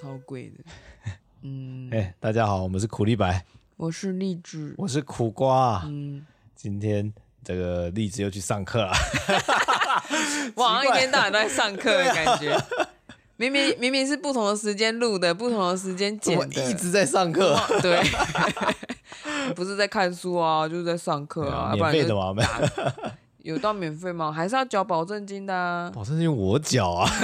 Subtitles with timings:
[0.00, 0.64] 超贵的。
[1.44, 3.44] 嗯，哎、欸，大家好，我们是苦力白，
[3.76, 5.82] 我是荔枝，我是苦瓜。
[5.84, 7.12] 嗯，今天
[7.44, 8.92] 这个荔枝又去上课了，
[10.56, 12.58] 我好像一天到晚都在上课的感觉。
[13.36, 17.58] 明明明明是不同的时间录的，不同的时间剪的，我一直在上课。
[17.82, 18.02] 对，
[19.54, 22.32] 不是在看书啊，就是在上课啊，免费的嘛？
[22.32, 22.48] 没有
[23.58, 24.30] 到免费吗？
[24.32, 25.90] 还是要缴保证金的啊？
[25.94, 27.10] 保证金我缴啊！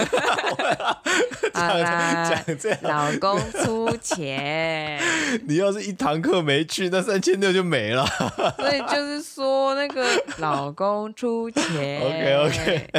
[1.55, 2.45] 好啦，
[2.83, 5.01] 老公出钱。
[5.49, 8.07] 你要是一堂课没去，那三千六就没了。
[8.57, 10.07] 所以就是说，那个
[10.39, 12.01] 老公出钱。
[12.03, 12.91] OK OK。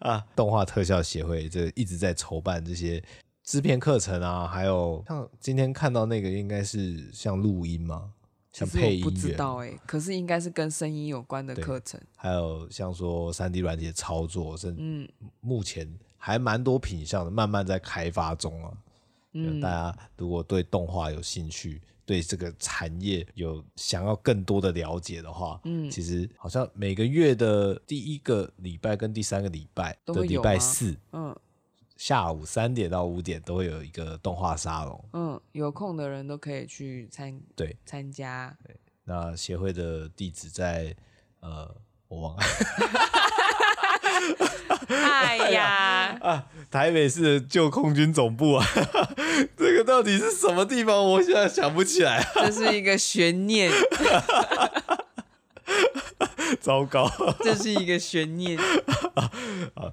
[0.00, 3.00] 啊，动画特效协会这一直在筹办这些
[3.44, 8.10] 制片课程啊，还有像今天看到那个，应该是像录音吗？
[8.58, 12.00] 像配音，不知道哎、欸，可是应该是跟声音有关的课程。
[12.16, 15.10] 还有像说三 D 软体的操作，甚至
[15.40, 18.72] 目前还蛮多品相的，慢慢在开发中啊。
[19.34, 31.36] 嗯，大家如果对动画有兴趣，对这个产业有想要更多的了解的话，嗯，其实好像每个月的第一个礼拜跟第三个礼拜的礼拜四，嗯。
[31.98, 38.56] 下午三点到五点都会有一个动画沙龙，嗯，有空的人都可以去参对参加。
[38.64, 40.94] 对，那协会的地址在
[41.40, 41.68] 呃，
[42.06, 42.42] 我忘了。
[44.86, 48.64] 哎呀啊，台北市的旧空军总部啊，
[49.58, 51.04] 这个到底是什么地方？
[51.04, 52.24] 我现在想不起来。
[52.36, 53.72] 这是一个悬念。
[56.60, 58.56] 糟糕，这是一个悬念。
[59.74, 59.92] 啊，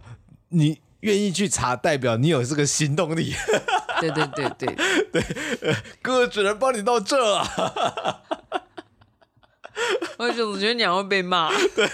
[0.49, 0.84] 你。
[1.01, 3.33] 愿意去查，代表你有这个行动力。
[4.01, 4.75] 对对对对
[5.11, 5.23] 对，
[6.01, 7.47] 哥只能帮你到这啊。
[10.17, 11.49] 我总觉得你会被骂。
[11.75, 11.89] 对。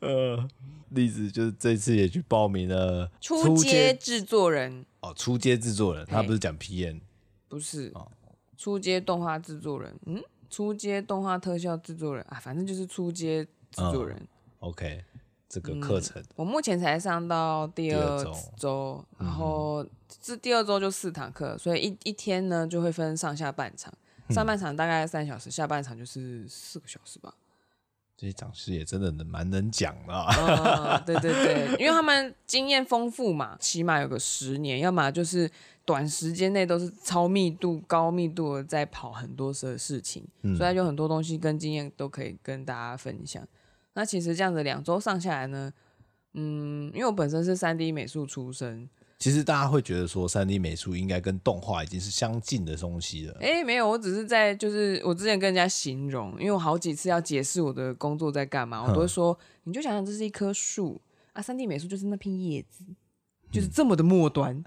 [0.00, 0.48] 呃，
[0.90, 4.84] 例子就是这次也去报名了初阶制作人。
[5.00, 7.00] 哦，初阶制作人，他不是讲 PM。
[7.48, 7.90] 不是。
[7.94, 8.10] 哦，
[8.56, 9.94] 初阶动画制作人。
[10.06, 14.16] 嗯，初阶动画特效制作人啊，反正就是初阶制作人。
[14.18, 14.28] 嗯
[14.60, 15.04] ，OK。
[15.54, 18.24] 这个课程、嗯，我目前才上到第二
[18.56, 19.86] 周，然后
[20.20, 23.94] 这第二周就四堂课，所以一一天呢就会分上下半场，
[24.30, 27.32] 上半场大概三小时，下半场就是四个小时吧。
[28.16, 35.48] 这些讲师也真的能蛮能讲的、啊嗯，对对对，因为他们经验丰富嘛，起码有个十年，要么就是
[35.84, 43.46] 短时间内都是超密度、高密度的在跑很多的事情，嗯、所以就很多东西跟经验都可以跟大家分享。
[43.94, 45.72] 那其实这样子两周上下来呢，
[46.34, 48.88] 嗯，因为我本身是三 D 美术出身，
[49.18, 53.36] 其实大家会觉得说三 D 美术应该跟动画已经是相近的东西了。
[53.40, 61.00] 哎，没有，我只是在就是我之前跟人家形容，因为我好几次要解释我的工作在干嘛，我都会说，你就想想这是一棵树
[61.32, 62.84] 啊，三 D 美术就是那片叶子。
[63.54, 64.60] 就是这么的末端，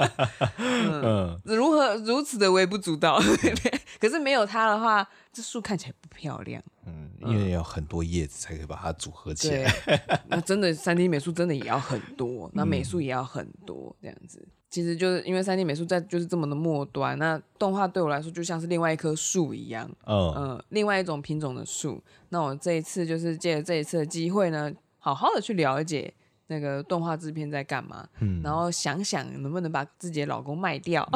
[0.58, 3.20] 嗯，如何如此的微不足道？
[4.00, 6.62] 可是没有它的话，这树看起来不漂亮。
[6.86, 9.70] 嗯，因为要很多叶子才可以把它组合起来。
[10.28, 14.42] 那真的三 D 美术真的也要很多，那美术也要很多，这样子。
[14.70, 22.02] 其实就是因为三 D 美术在就是这么的末端，那动画对我来说就像是另外一棵树一样，嗯嗯，另外一种品种的树。
[22.30, 26.12] 那我这一次就是借着这一次的机会呢，好好的去了解。
[26.46, 28.06] 那个动画制片在干嘛？
[28.20, 31.08] 嗯，然后想想能不能把自己的老公卖掉。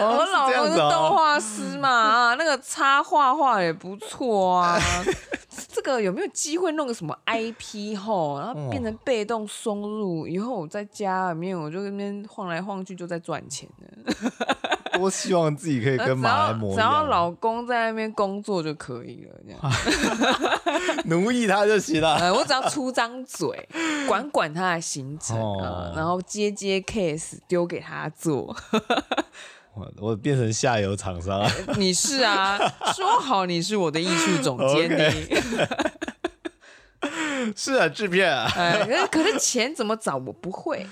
[0.00, 4.78] 我老公是动画师嘛，啊，那个插画画也不错啊。
[5.68, 10.26] 这个有没有机会弄个什么 IP 后，然后变成被动收入？
[10.26, 13.68] 以后我在家里面，我就那边晃来晃去，就在赚钱
[14.96, 19.60] 多希望自己可以跟马来模一样，只要老公在那边工作就可以了，这样
[21.06, 22.32] 奴役他就行了。
[22.34, 23.68] 我只要出张嘴，
[24.08, 28.54] 管管他的行程，哦、然后接接 case 丢给他做。
[29.74, 31.42] 我我变成下游厂商，
[31.76, 32.56] 你是啊？
[32.94, 35.90] 说好你是我的艺术总监呢？Okay.
[37.56, 38.48] 是啊，制片啊。
[38.56, 40.16] 哎，可是钱怎么找？
[40.16, 40.86] 我不会。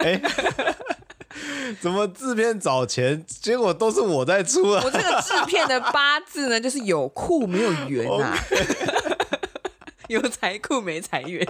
[0.00, 0.20] 哎
[1.80, 4.82] 怎么制片找钱，结果都是我在出啊！
[4.84, 8.36] 我这个制片的八字呢，就是有库没有缘啊.
[10.08, 11.46] 有财库没财源。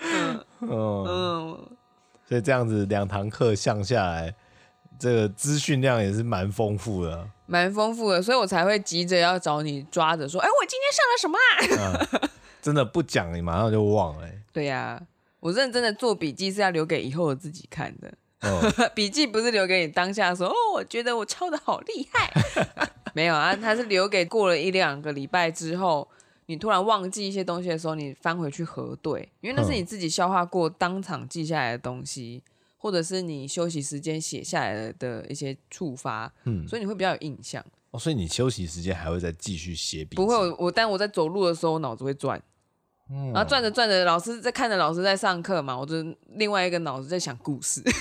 [0.00, 1.68] 嗯嗯，
[2.28, 4.34] 所以这样子两堂课上下来，
[4.98, 11.38] 这个资讯量也是蛮丰富的，蛮丰富的，所以我才会急着要找你抓着说，哎，我今天上了什么
[11.82, 12.06] 啊？
[12.22, 12.28] 嗯、
[12.62, 14.28] 真的不讲，你马上就忘了。
[14.52, 15.02] 对呀、啊。
[15.40, 18.12] 我认真的做笔记是要留给以后的自己看的，
[18.94, 19.32] 笔记、oh.
[19.32, 22.30] 不是留给你当下说哦，我觉得我抄的好厉害，
[23.14, 26.06] 没有啊，它是留给过了一两个礼拜之后，
[26.46, 32.42] 你突然忘记一些东西的时候，你翻回去核对，因为那是你自己消化过、当场记下来的东西，
[32.76, 37.64] 或者是你休息时间写下来的一些触发，嗯，所以你会比较有印象。
[37.92, 40.16] 哦，所以你休息时间还会再继续写笔记？
[40.16, 42.40] 不会，我我但我在走路的时候，脑子会转，
[43.12, 45.96] 嗯，然后转着转着，老师在看着老师在上课嘛，我就
[46.36, 47.82] 另外一个脑子在想故事。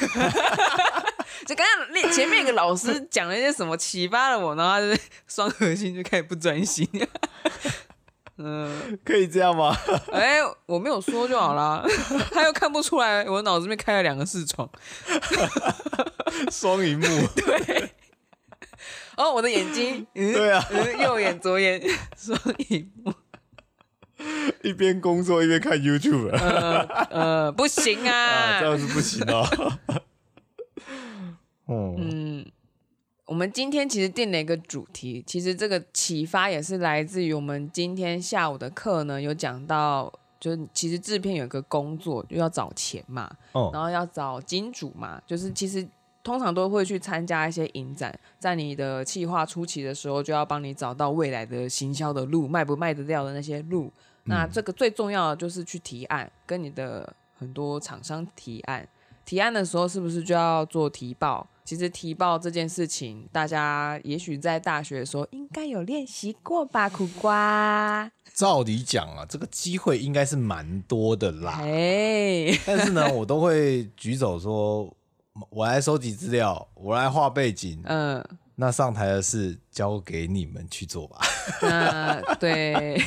[1.48, 6.88] 就刚刚前面一个老师讲了一些什么，启发了我，然后他就是 双核心就开始不专心。
[8.38, 9.76] 嗯，可以这样吗？
[10.14, 11.84] 哎、欸，我没有说就好啦。
[12.32, 14.70] 他又看不出来，我脑子里面开了两个视窗，
[16.52, 17.06] 双荧幕。
[17.36, 17.92] 对。
[19.18, 20.06] 哦，我的眼睛。
[20.16, 21.82] 嗯、对啊、嗯，右眼左眼
[22.16, 22.40] 双
[22.70, 23.14] 荧幕。
[24.64, 26.30] 一边工作一边看 YouTube。
[26.32, 26.80] 呃，
[27.10, 28.12] 呃，不行啊，
[28.58, 29.50] 啊，这样是不行啊。
[31.68, 31.96] 嗯。
[31.98, 32.46] 嗯
[33.26, 45.88] 我们今天其实定了一个主题，其实这个启发也是来自于我们今天下午的课呢，有讲到，就是其实制片有一个工作，就要找钱嘛，哦，然后要找金主嘛，就是其实
[46.24, 53.94] 通常都会去参加一些影展，在你的企划初期的时候，就要帮你找到未来的行销的路，卖不卖得掉的那些路。
[54.30, 58.88] 那这个最重要的就是去提案，跟你的很多厂商提案。
[59.26, 61.46] 提案的时候是不是就要做提报？
[61.64, 66.90] 其实提报这件事情，大家也许在大学的时候应该有练习过吧？
[66.90, 68.12] 苦瓜。
[68.34, 71.58] 照理讲啊，这个机会应该是蛮多的啦。
[71.58, 74.92] 嘿，但是呢，我都会举手说，
[75.52, 77.80] 我来收集资料，我来画背景。
[77.86, 78.26] 嗯，
[78.62, 81.18] 那上台的事交给你们去做吧。
[81.64, 83.02] 嗯，对。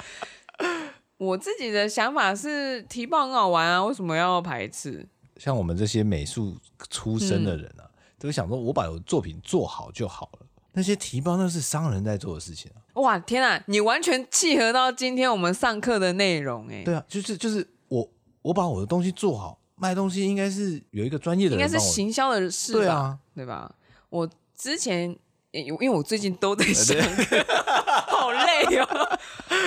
[1.16, 5.08] 我自己的想法是，提报很好玩啊，为什么要排斥？
[5.38, 6.54] 像我们这些美术
[6.90, 10.46] 出身的人啊，嗯、都想说，我把我的作品做好就好了。
[10.72, 13.00] 那些提报那是商人在做的事情啊！
[13.00, 16.82] 哇，天啊，你完全契合到今天我们上课的内容哎。
[16.84, 18.06] 对啊，就是就是我
[18.42, 22.78] 我把我的东西做好，卖东西应该是有一个专业的人，应该是行销的事吧？
[22.78, 23.74] 对啊，对吧？
[24.10, 25.16] 我之前。
[25.52, 26.94] 因为我最近都在上
[27.24, 27.42] 课，
[28.08, 29.18] 好累哦。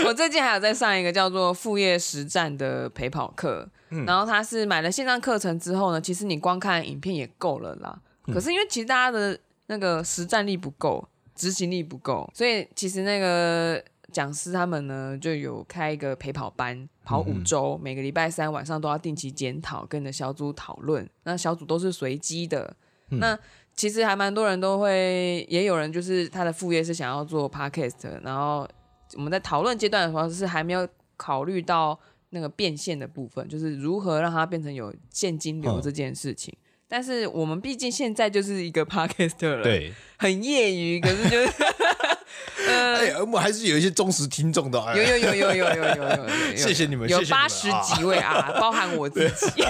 [0.06, 8.00] 我最近还有在上一个叫做副业实战的陪跑课，嗯、然后他是买了线上课程之后呢，其实你光看影片也够了啦。
[8.28, 21.10] 嗯、可是因为其实大家的那个实战力不够，执行力不够，所以其实那个讲师他们呢就有开一个陪跑班，跑五周，嗯、每个礼拜三晚上都要定期检讨，跟你的小组讨论。
[21.24, 22.76] 那小组都是随机的，
[23.10, 23.40] 嗯、那。
[23.80, 28.68] 其实还蛮多人都会，也有人就是他的副业是想要做 podcast，然后
[29.14, 30.86] 我们在讨论阶段的时候是还没有
[31.16, 31.98] 考虑到
[32.32, 36.54] 那个变现的部分，就是如何让它变成有现金流这件事情。
[36.58, 41.54] 嗯、但是我们毕竟现在就是一个 podcast 了，对，很业余，可是就是，
[42.68, 49.64] 呃，哎，我们还是有一些忠实听众的，有有有有有有有有，谢谢你们，有八十几位啊，包含我自己，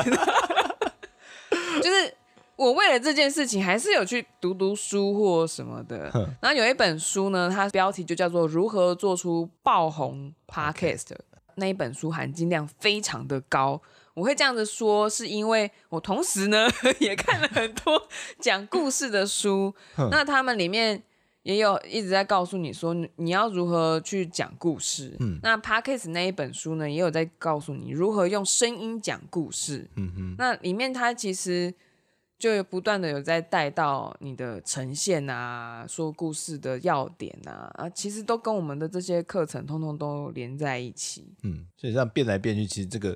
[1.80, 2.12] 就是。
[2.60, 6.12] 我为了这件事情，还是有去读读书或什么的。
[6.12, 11.04] 哼然后有一本书呢，它标题就叫做《如何做出爆红 Podcast》。
[11.56, 13.82] 那一本书含金量非常的高。
[14.14, 16.68] 我会这样子说，是因为我同时呢
[17.00, 18.06] 也看了很多
[18.40, 19.74] 讲故事的书。
[20.12, 21.02] 那他们里面
[21.44, 25.16] 也有一直在告诉你说，你要如何去讲故事。
[25.22, 29.90] 嗯、那 Podcast 那一本书呢，也有在告诉你如何用声音讲故事。
[29.96, 31.74] 嗯、哼那里面它其实。
[32.40, 41.36] 就不断的有在带到你的呈现啊，说故事的要点啊，啊，其实都跟我们的这些课程通通都连在一起。
[41.44, 43.16] 嗯，所以这样变来变去，其实这个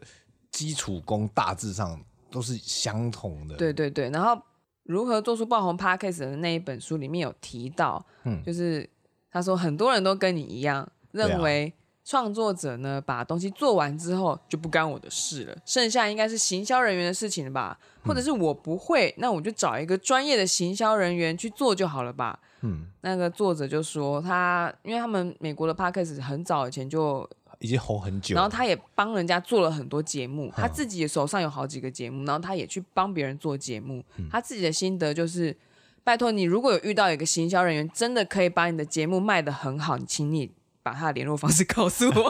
[0.51, 1.99] 基础功大致上
[2.29, 3.55] 都是相同的。
[3.55, 4.39] 对对对，然后
[4.83, 8.89] 如何做出爆红 Podcast 的那一本书里面有提到，嗯，就是
[9.31, 11.73] 他说很多人都跟你一样认为。
[12.05, 17.79] 创作者呢，把东西做完之后就不干我的事了，剩下应该是行销人员的事情了吧？
[18.03, 22.37] 嗯、或者是我不会，那我就找一个专业的行销人员去做就好了吧？
[22.61, 27.29] 嗯，那个作者就说他，因为他们美国的 podcast 很早以前就
[27.59, 35.55] 已经红很久，然后他也帮人家做了很多节目，嗯、他自己手上有好几个节目，然后他也去帮别人做节目，嗯、他自己的心得就是，
[36.03, 40.51] 拜托你如果有遇到一个行销人员，真的可以把你的节目卖得很好，你请你。
[40.83, 42.29] 把他的联络方式 告诉我，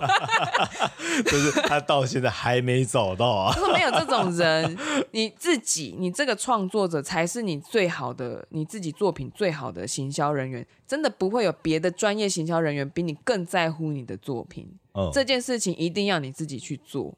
[1.26, 3.52] 就是他到现在还没找到啊。
[3.52, 4.78] 他说没有这种人，
[5.12, 14.72] 你自己，你这个创作者才是你最好的，你自己作品最好的行销人员，真的不会有别的专业行销人员比你更在乎你的作品。
[14.94, 17.18] 嗯，这件事情一定要你自己去做。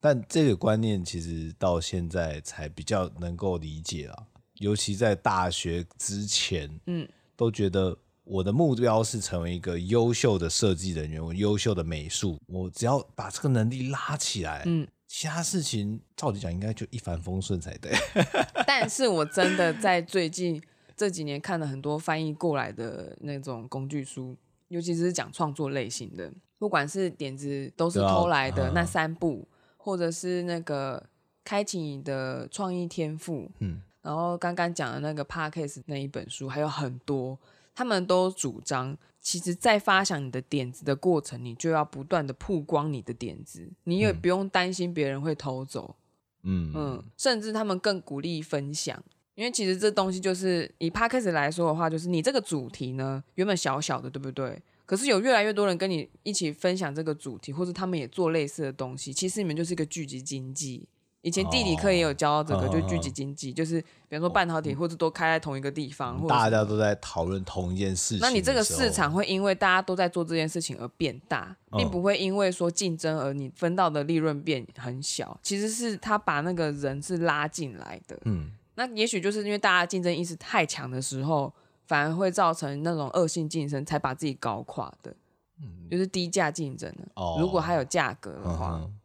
[0.00, 7.98] 但这个观念其实到现在才比较能够理解啊，尤其在大学之前，嗯，都觉得。
[8.24, 17.92] 我的目标是成为一个优秀的设计人员，我优秀的美术，我只要把这个能力拉起来，嗯，其他事情照理讲应该就一帆风顺才对。
[18.66, 20.62] 但是我真的在最近
[20.96, 24.34] 这几年看了很多翻译过来的那种工具书，
[24.68, 31.04] 尤其是讲创作类型的，不管是点子都是偷来的那三部，或者是那个
[31.44, 37.38] 开启你的创意天赋，嗯，然后刚刚讲的那个 Podcast 那一本书，还有很多。
[37.74, 45.96] 他们都主张，其实，在发想你的点子的过程，你就要不断的曝光你的点子，你也不用担心别人会偷走。
[46.42, 49.02] 嗯嗯，甚至他们更鼓励分享，
[49.34, 54.62] 因为其实这东西就是以 Podcast 来说的话，就是你这个主题呢，原本小小的，对不对？
[54.86, 60.86] 可是有越来越多人跟你一起分享这个主题，或者他们也做类似的东西，其实你们就是一个聚集经济。
[61.24, 68.18] 以前地理课也有教到这个，哦、就聚集经济，就是比方说半导体或者都开在同一个地方，或大家都在讨论同一件事情。
[68.20, 75.40] 那你这个市场会因为大家都在做这件事情而变大，并不会因为说竞争而你分到的利润变很小。
[75.42, 78.18] 其实是他把那个人是拉进来的。
[78.26, 81.50] 嗯，那也许就是因为大家竞争意识太强的时候，
[81.86, 85.16] 反而会造成那种恶性竞争，才把自己搞垮的。
[85.58, 87.08] 嗯，就是低价竞争的。
[87.14, 88.98] 哦，如果还有价格的话，嗯。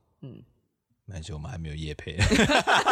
[1.09, 2.15] 嗯而且我们还没有夜配。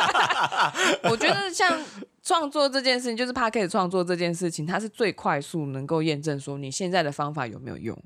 [1.09, 1.79] 我觉得像
[2.23, 7.97] 创作这件事情，就是 Podcast 创作这件事情，它是最快速能够验证说你现在的方法有没有用。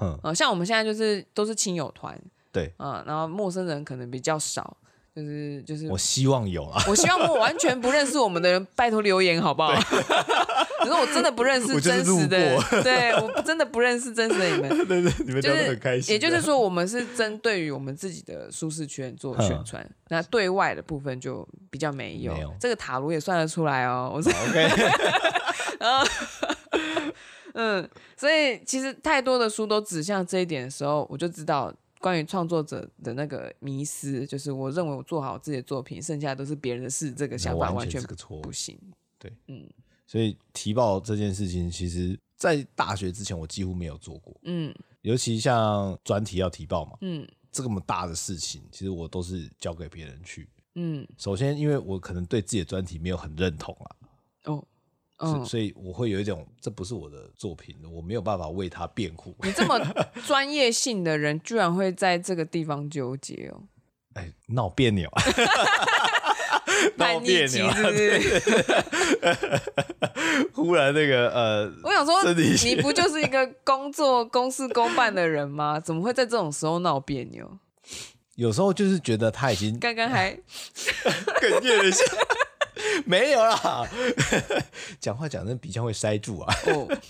[0.00, 4.76] 嗯、呃，像我们现在就是都是亲友团，对，嗯、呃，然后陌生人可能比较少。
[5.20, 6.82] 就是就是，我希望有啊！
[6.88, 9.74] 我希望我完全不认识我们的人，拜托留言好不好？
[10.80, 14.68] 可是我真的不认识真实的，对，我真的不认识真实的你们。
[14.88, 16.12] 对对，你们就是很开心。
[16.12, 22.32] 也就是说，我们是针对于我们自己的舒适圈做宣传，那对外的部分就比较没有。
[22.32, 24.10] 没有这个塔罗也算得出来哦。
[24.14, 24.68] 我说 OK。
[25.78, 26.06] 然后，
[27.54, 31.72] 嗯，所以其实太多的书都指向这一点的时候，我就知道。
[32.00, 37.12] 关于创作者的那个迷思，就是我认为我做好自己的作品，剩下都是别人的事。
[37.12, 38.78] 这个想法完全错，不行。
[39.18, 39.68] 对，嗯，
[40.06, 44.34] 所以提报这件事情，其实在大学之前我几乎没有做过。
[44.44, 50.48] 嗯，尤其像专题要提报嘛，嗯，这么大的事情，其实我都是交给别人去。
[50.76, 53.96] 嗯，首先因为我可能对自己的专题没有很认同啊。
[54.44, 54.64] 哦。
[55.22, 59.36] 嗯，所以我会有一种，这不是我的作品，我没有办法为他辩护。
[59.42, 59.78] 你这么
[60.26, 63.62] 专业性的人，居然会在这个地方纠结哦？
[64.14, 65.22] 哎，闹别扭啊！
[66.96, 68.42] 闹别扭是不是？
[70.54, 75.78] 忽然那个呃，我想说，你不就是一个工作公事公办的人吗？
[75.78, 77.58] 怎么会在这种时候闹别扭？
[78.36, 80.32] 有时候就是觉得他已经刚刚还
[81.40, 82.04] 哽咽了一下。
[83.04, 83.88] 没有啦，
[85.00, 86.54] 讲话讲的鼻腔会塞住啊。
[86.66, 86.90] Oh.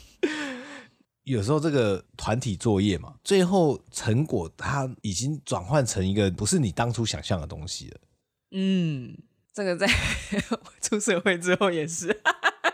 [1.25, 8.00] 有时候这个团体作业嘛，最后成果它已经转换成一个不是你当初想象的东西了。
[8.52, 9.16] 嗯，
[9.52, 9.87] 这个在
[10.80, 12.06] 出社会之后也是。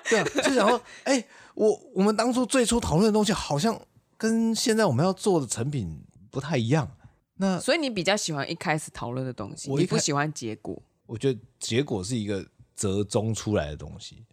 [0.08, 3.78] 对啊，就想说，哎、欸，我我们当初最初讨论的东西，好像
[4.16, 6.96] 跟现在我们要做的成品不太一样。
[7.34, 10.80] 那所以你比较喜欢一开始讨论的东西，你不喜欢结果？
[11.06, 12.46] 我觉得结果是一个。
[12.76, 14.24] 折中出来的东西，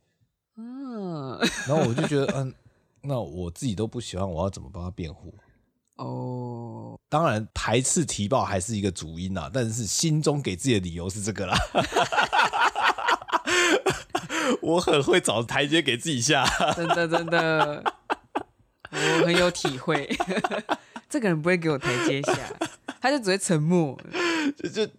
[0.57, 2.53] 嗯，然后我就觉得，嗯，
[3.01, 5.33] 那我自己都不喜欢，我要怎么帮他辩护？
[5.95, 11.57] 哦，当然排斥提报还是一个主因啊，但是心中给自己的理由是这个啦。
[14.61, 16.45] 我很会找台阶给自己下，
[16.75, 17.83] 真的真的，
[18.91, 20.09] 我很有体会。
[21.09, 22.33] 这个人不会给我台阶下，
[22.99, 23.97] 他就只会沉默，
[24.57, 24.85] 就。
[24.85, 24.91] 就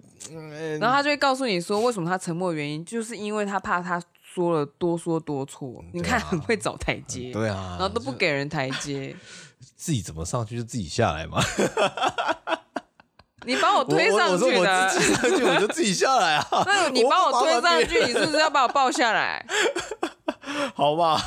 [0.81, 5.85] 然后他就会告诉你说，为什么他沉默的原因，就是因为他怕他说了多说多错。
[5.93, 9.15] 你看，很 会找台阶，对啊，然后都不给人台阶，
[9.77, 11.41] 自己怎么上去就自己下来嘛。
[13.47, 16.63] 你把我推上去的，我自己上去我就自己下来啊。
[16.65, 19.45] 那你把我推上去，你是不是要把我抱下来？
[20.75, 21.21] 好吧。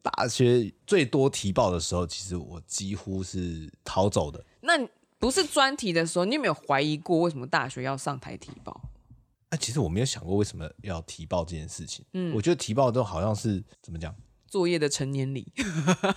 [0.00, 4.44] 大学最多提报的时候，其实我几乎是逃走的。
[4.60, 4.74] 那。
[5.22, 8.88] 不是专题的时候，你有没有怀疑过为什么大学要上台提报？
[9.50, 12.04] 啊，其实我没有想过为什么要提报这件事情。
[12.14, 14.12] 嗯，我觉得提报都好像是怎么讲，
[14.48, 15.46] 作业的成年礼，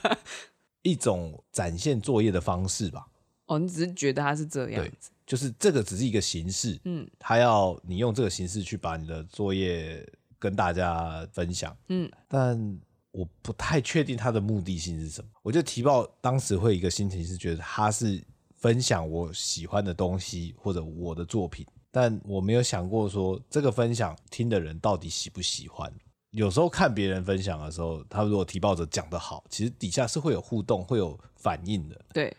[0.81, 3.05] 一种展现作业的方式吧。
[3.45, 6.79] 哦，你只是觉得它是这样子，就是这个只是一个形式。
[6.85, 10.03] 嗯，他要你用这个形式去把你的作业
[10.39, 11.77] 跟大家分享。
[11.89, 12.79] 嗯，但
[13.12, 15.29] 我不太确定他的目的性是什么。
[15.43, 18.19] 我觉得提报当时会一个心情是觉得他是。
[18.65, 25.93] 分享我喜欢的东西或者我的作品，但我没有想过说这个分享听的人到底喜不喜欢。
[26.31, 32.05] 有时候看别人分享的时候，他如果提报者讲得好，其实底下是会有互动、会有反应的。
[32.12, 32.36] 对，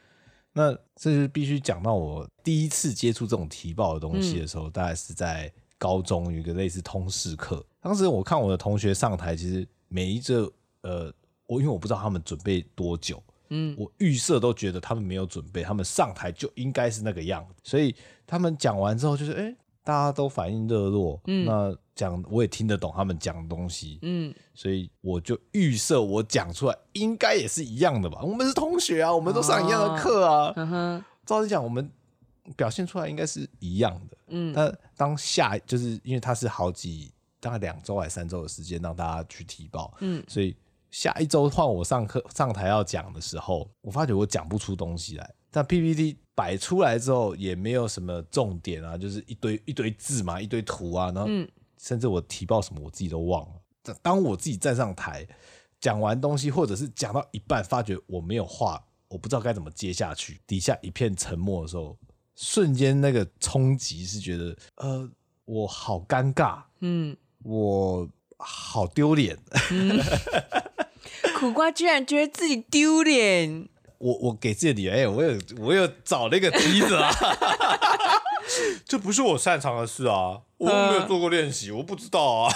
[0.53, 7.65] 那这是必须讲到我第一次接触这种提报的东西的时候，嗯、大概是在高中有一个类似通识课。
[7.81, 11.15] 当时我看我的同学上台，其实每一个呃，
[11.47, 17.95] 我因为我不知道他们准备多久，嗯，我预设都觉得他们没有准备，他们上台就应该是那个样子，所以
[18.27, 19.43] 他们讲完之后就是哎。
[19.45, 28.21] 欸大家都反应热络，嗯，那讲我也听得懂他们讲的东西，嗯，所以我就预设我讲出来应该也是一样的吧。
[28.21, 31.89] 我们是同学啊，我们都上一样的课啊，嗯哼，照理讲我们
[32.57, 34.53] 表现出来应该是一样的，嗯。
[34.53, 40.57] 但当下就是因为他是好几大概两周还是三周的时间让大家去提报，嗯，所以
[40.91, 46.19] 下一周换我上课上台要讲的时候，我发觉我讲不出东西来，但 PPT。
[46.37, 51.31] 摆出来之后也没有什么重点啊，就是一堆一堆字嘛，一堆图啊，然后
[51.79, 53.97] 甚至我提报什么我自己都忘了。
[54.03, 55.27] 当我自己站上台
[55.81, 61.97] 讲完东西，或者是讲到一半发觉我没有话，我不知道该怎么接下去，底下一片沉默的时候，
[62.35, 65.11] 瞬间那个冲击是觉得，呃，
[65.47, 68.07] 我好尴尬，嗯，我
[68.39, 69.37] 好丢脸，
[69.71, 70.01] 嗯、
[71.39, 73.69] 苦瓜居然觉得自己丢脸。
[73.99, 77.11] 我我给自己的理由，哎、欸，我有我有找那个梯子啊，
[78.85, 82.53] 这不是我擅长的事啊，我没有做过练习，我不知道啊。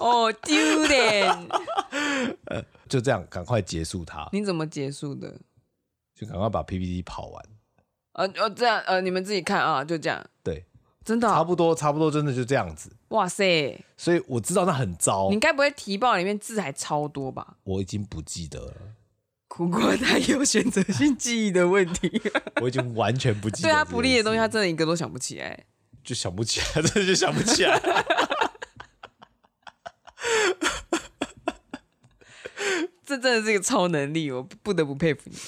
[0.00, 1.48] 哦，丢脸。
[2.88, 4.28] 就这样，赶快结束它。
[4.32, 5.34] 你怎么结束的？
[6.14, 7.44] 就赶快把 PPT 跑完。
[8.12, 10.24] 呃呃，这样呃，你们自己看啊，就这样。
[10.42, 10.64] 对，
[11.06, 12.90] 真的、哦、差不多，差不多，真的就这样子。
[13.10, 13.80] 哇塞！
[13.96, 15.28] 所以我知道那很糟。
[15.30, 17.58] 你该不会提报里面字还超多吧？
[17.62, 18.74] 我已经不记得了。
[19.46, 22.20] 苦瓜他有选择性记忆的问题，
[22.60, 23.68] 我已经完全不记得。
[23.68, 25.66] 对他不利的东西，他真的一个都想不起来，
[26.02, 27.80] 就想不起来，真的就想不起来。
[33.06, 35.36] 这真的是一个超能力，我不得不佩服你。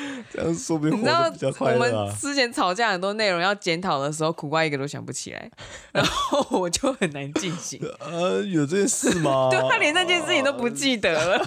[0.32, 1.84] 这样说明我比较快乐啊。
[1.84, 5.50] 你知道我们之前吵架很多内容要检讨的时候，苦瓜一个都想不起来，
[5.92, 7.80] 然后我就很难进行。
[8.00, 9.48] 呃，有这件事吗？
[9.52, 11.44] 对，他连那件事情都不记得了，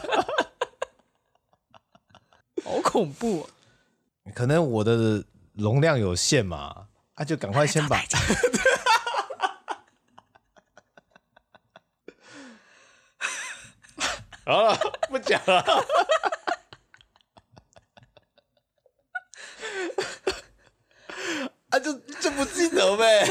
[2.63, 3.49] 好恐怖哦。
[4.33, 6.87] 可能我的容量有限嘛，
[7.17, 8.01] 那就赶快先把。
[14.45, 14.77] 好了，
[15.09, 15.63] 不讲了。
[21.73, 23.27] 啊，就就不记得呗，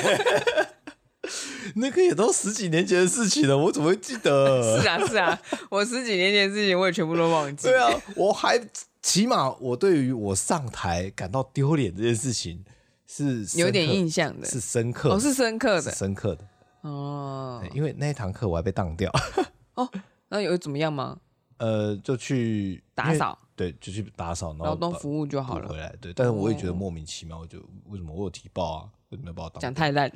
[1.77, 4.81] 那个也都十几年前的事情了，我怎么会记得？
[4.83, 7.69] 是啊，是啊，我十几年前的事情我也全部都忘记。
[7.69, 8.61] 对啊，我还
[9.01, 12.65] 起码我对于我上台感到丢脸这件事情
[13.07, 16.45] 是有点印象的，是深刻的，哦，是深刻的，深刻的
[16.81, 17.63] 哦。
[17.73, 19.09] 因为那一堂课我还被当掉。
[19.75, 19.89] 哦，
[20.29, 21.17] 那有怎么样吗？
[21.59, 23.39] 呃，就去打扫。
[23.63, 25.69] 对，就去打扫，劳动服务就好了。
[25.69, 28.89] 回来，对，但是我也觉得莫名其妙，我就为什么我有提报啊？
[29.11, 29.61] 为什么要把我当？
[29.61, 30.11] 讲太烂，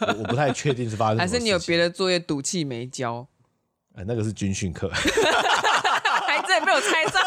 [0.00, 1.18] 我，我不太确定是发生。
[1.18, 3.26] 还是你有别的作业赌气没交？
[3.96, 7.20] 哎，那个是军训课， 还真被我猜中，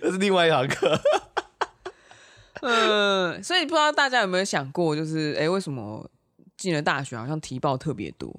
[0.02, 1.00] 那是另外一堂课。
[2.62, 6.10] 嗯，所以不知道大家有没有想过，就是哎，为什么
[6.56, 8.34] 进了大学好像提报特别多？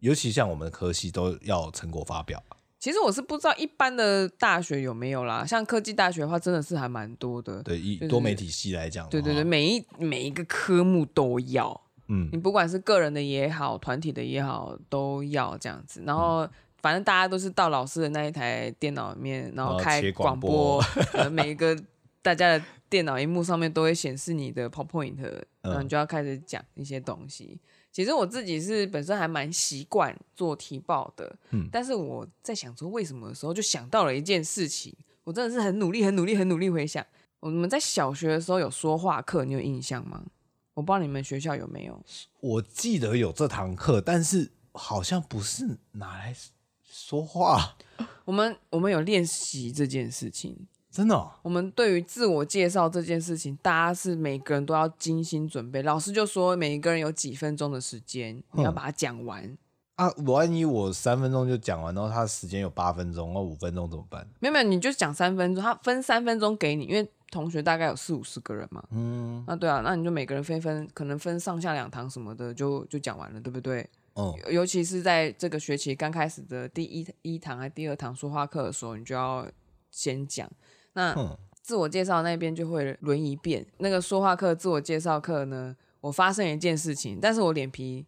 [0.00, 2.42] 尤其像我们的科系都要成果发表。
[2.82, 7.62] 其实我是不知道一般的大学有没有啦，像科技大学的话，真的是还蛮多的。
[7.62, 16.02] 对，以多媒体系来讲，对对对，每一每一个科目都要，嗯，你不管是个人的也好，团体的也好，都要这样子。
[16.04, 16.44] 然后
[16.78, 20.82] 反正大家都是到老师的那一台电脑里面，然后开广播，
[21.14, 21.80] 呃，每一个
[22.20, 25.14] 大家的电脑荧幕上面都会显示你的 PowerPoint，
[25.60, 27.60] 然后你就要开始讲一些东西。
[27.92, 37.06] 其实我自己是本身还蛮习惯做提报的，嗯，但是我在想说为什么的时候，就想到了一件事情，我真的是很努力、很努力、很努力回想。
[37.38, 40.24] 我们在小学的时候有说话课，你有印象吗？
[40.74, 42.02] 我不知道你们学校有没有。
[42.40, 46.34] 我记得有这堂课，但是好像不是拿来
[46.82, 47.76] 说话。
[48.24, 50.66] 我们我们有练习这件事情。
[50.92, 55.82] 真的、哦，我们对于自我介绍这件事情，大家是每个人都要精心准备。
[55.82, 59.56] 老师就说，每一个人有几分钟的时间，你要把它讲完
[59.96, 60.10] 啊。
[60.26, 64.28] 万一我三分钟就讲完，然后他时间有八分钟，那五分钟怎么办？
[64.38, 68.84] 没有没有，你就讲三分钟，他分三分钟给你，因为同学大概有四五十个人嘛。
[68.90, 73.88] 嗯，那对啊，那你就每个人分分，可能分上下两堂什么的，就就讲完了，对不对？
[74.12, 79.48] 哦、嗯，尤其是在这个学期刚开始的第一一堂还第二堂说话课的时候，你就要
[79.90, 80.46] 先讲。
[80.94, 83.64] 那自我介绍那边就会轮一遍。
[83.78, 88.04] 那个说话课、自我介绍课呢，我发生一件事情，但是我脸皮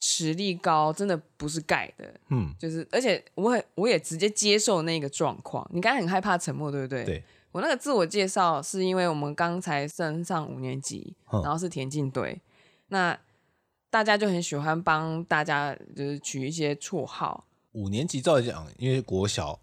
[0.00, 2.14] 实力高，真的不是盖的。
[2.30, 5.68] 嗯，就是而且我很我也直接接受那个状况。
[5.72, 7.04] 你刚才很害怕沉默，对不对？
[7.04, 7.24] 对。
[7.52, 12.40] 我那个自我介绍是因为我们刚才升上五年级，然后是田径队，
[12.88, 13.18] 那
[13.90, 17.44] 大家就很喜欢帮大家就是取一些绰号。
[17.72, 19.60] 五年级照理讲，因为国小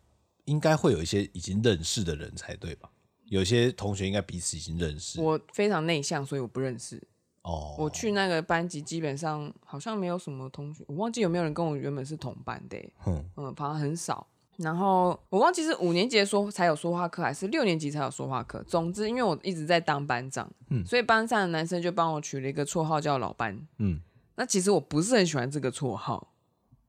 [0.49, 2.89] 应该会有一些已经认识的人才对吧？
[3.25, 5.21] 有些同学应该彼此已经认识。
[5.21, 7.01] 我非常内向，所以我不认识。
[7.43, 12.77] 哦，我去那个班级，基本上好像没有什么同学，我忘记有没有人跟我原本是同班的。
[13.05, 14.27] 嗯嗯，反正很少。
[14.57, 18.61] 然后我忘记是五年级的说才有说话课，还是六年级才有说话课。
[18.63, 24.01] 总之，因为我一直在当班长，嗯，所以班上的男生就帮我取了一个绰号叫老班，嗯。
[24.35, 26.33] 那其实我不是很喜欢这个绰号，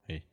[0.07, 0.23] 嘿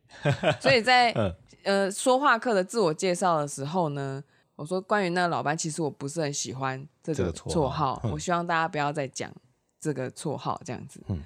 [0.59, 1.13] 所以在
[1.69, 4.23] 呃说话课的自我介绍的时候呢，
[4.55, 9.31] 我说关于那个老班，其实我不是很喜欢这个绰号，我希望大家不要再讲
[9.79, 11.01] 这个绰号这样子。
[11.07, 11.21] 嗯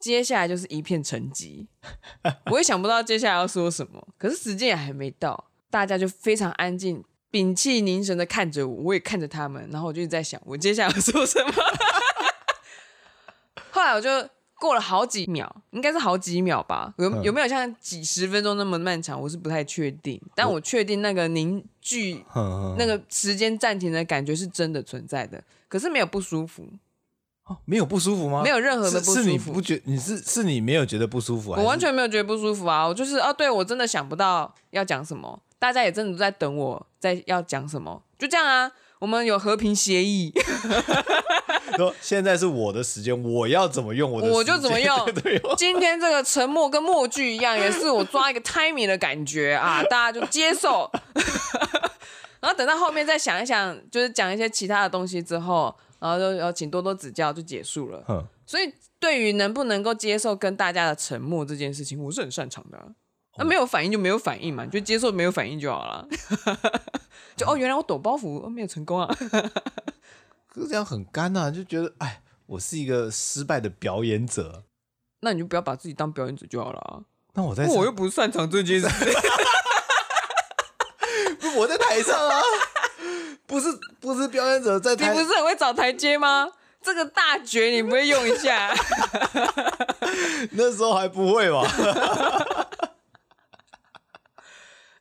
[0.00, 1.66] 接下来就是一片沉寂，
[2.52, 4.06] 我也想不到接下来要说什么。
[4.18, 11.52] 可是时间也还没到，大家就非常安静，屏气凝神的看着我，我也看着他们，然后我就一直在想，我接下来要说什么。
[13.72, 14.10] 后来我就
[14.60, 19.20] 过了好几秒，应该是好几秒吧，有有没有像几十分钟那么漫长？
[19.20, 22.24] 我是不太确定，但我确定那个凝聚、
[22.78, 26.66] 那个时间暂停的感觉是真的存在的，可是没有不舒服。
[27.44, 28.42] 哦，没有不舒服吗？
[28.42, 29.22] 没有任何的不舒服。
[29.22, 31.60] 是你不觉你是是你没有觉得不舒服啊？
[31.60, 32.86] 我完全没有觉得不舒服啊！
[32.88, 38.72] 我就是哦，对我真的想不到要讲什么，大家也真的都在等我在要讲什么，就这样啊。
[39.00, 40.32] 我们有和平协议，
[41.76, 44.96] 说现在是我的时间，我要怎么用我的时间，我就怎么用。
[45.56, 50.90] 今天这个沉默跟默剧一样，也是我抓一个 timing 的感觉啊， 大家就接受。
[52.40, 55.74] 然后等到后面再想一想，就是讲一些其他的东西之后。
[56.00, 58.04] 然后就要请多多指教，就结束了。
[58.06, 62.84] 哼所以对于能不能够接受跟大家的沉默这件事情，我是很擅长的、啊。
[63.38, 66.06] 那、没有反应就没有反应嘛，就接受没有反应就好了。
[67.34, 69.16] 就哦，原来我抖包袱、哦、没有成功啊。
[70.54, 74.62] 可是这样很干啊，就觉得哎，我是一个失败的表演者。
[75.20, 76.78] 那你就不要把自己当表演者就好了。
[76.78, 77.02] 啊
[77.34, 78.86] 那我在，我又不擅长这件事。
[81.56, 82.40] 我在台上啊。
[83.46, 83.68] 不是
[84.00, 86.48] 不是表演者在台，你不是很会找台阶吗？
[86.80, 88.72] 这个大绝你不会用一下？
[90.52, 91.62] 那时候还不会吧？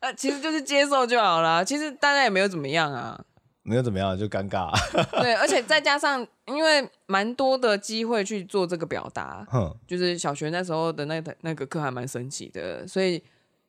[0.02, 1.64] 呃，其实就是接受就好了。
[1.64, 3.20] 其实大家也没有怎么样啊，
[3.64, 4.72] 没有怎么样就尴尬。
[5.20, 13.24] 对，而且再加上因为蛮多的机会去做这个表达，哼就是小学那时候的那个那个课还蛮神奇的，所以。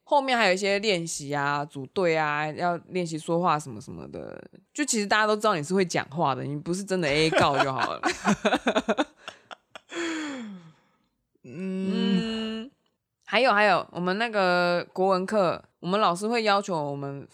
[0.07, 4.39] 后面还有一些练习啊，组队啊，要练习说话什么什么的。
[4.71, 8.01] 就其实大家都知道你是会讲话的，你不是真的 A 告就好了。
[11.41, 12.69] 嗯，
[13.25, 17.27] 还有还有，我们那个国文课，我们老师会要求我们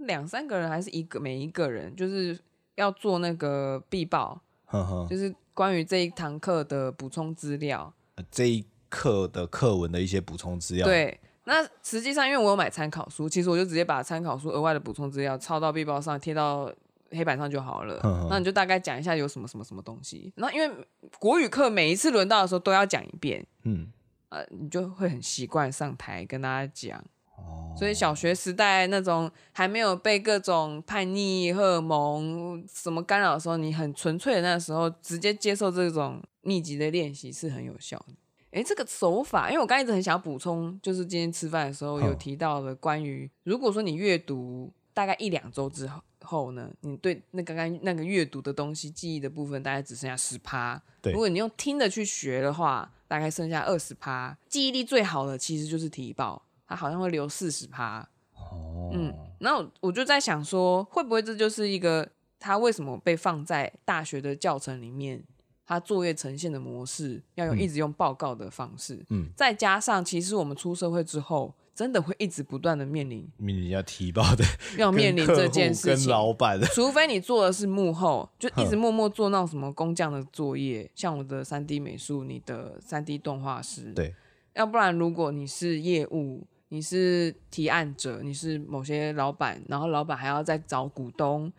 [0.00, 2.38] 两三个人还是一个每一个人，就是
[2.76, 7.92] 要做那个必报，呵呵就是关于这一堂课的补充资料。
[8.30, 10.86] 这一课的课文的一些补充资料。
[10.86, 11.20] 对。
[11.44, 16.72] 那实际上，因为我有买参考书，其实我就直接把参考书额外的补充资料抄到背包上，贴到
[17.10, 18.00] 黑板上就好了。
[18.30, 20.32] 那你就大概讲一下有什么什么什么东西。
[20.36, 20.86] 那因为
[21.18, 23.88] 国语课每一次轮到的时候都要讲一遍，嗯，
[24.28, 27.04] 呃，你就会很习惯上台跟大家讲。
[27.46, 27.74] 哦。
[27.76, 38.14] 所以小学时代那种还没有被各种叛逆荷尔蒙什么干扰的时候，你很纯粹的那时候，直接接受这种密集的练习是很有效的。
[38.52, 45.88] 哎，这个手法，因为我刚一直很想要补充，就是今天吃饭的时候有提到的关于，如果说你阅读大概一两周之
[46.22, 50.80] 后呢，你对那刚刚那个阅读的东西记忆的部分大概只剩下十趴。
[51.04, 54.36] 如果你用听的去学的话，大概剩下二十趴。
[54.50, 58.08] 记忆力最好的其实就是提报，它好像会留四十趴。
[58.34, 65.22] 哦，嗯，然后我就在想说，会不会这就是一个它为什么被放在大学的教程里面？
[65.64, 74.44] 他作业呈现的模式要用一直用报告的方式，嗯，再加上其实我们出社会之后，真的会一直不断的面临面临要提报的，
[74.76, 84.14] 要面临这件事情，跟老板，除非你做的是幕后，就一直默默做那种什么工匠的作业，像我的三 D 美术，你的三 D 动画师，对，
[84.54, 91.52] 要不然如果你是业务，你是提案者，你是某些老板，然后老板还要再找股东，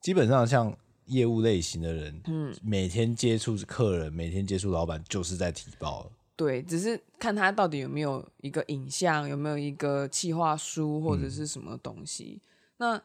[0.00, 0.74] 基本上像。
[1.08, 6.10] 业务类型的人，嗯，每天接触客人，每天接触老板，就是在提报。
[6.34, 12.40] 对，只是看他到底有没有一个影像，有没有一个企划书或者是什么东西。
[12.40, 12.48] 嗯、
[12.78, 13.02] 那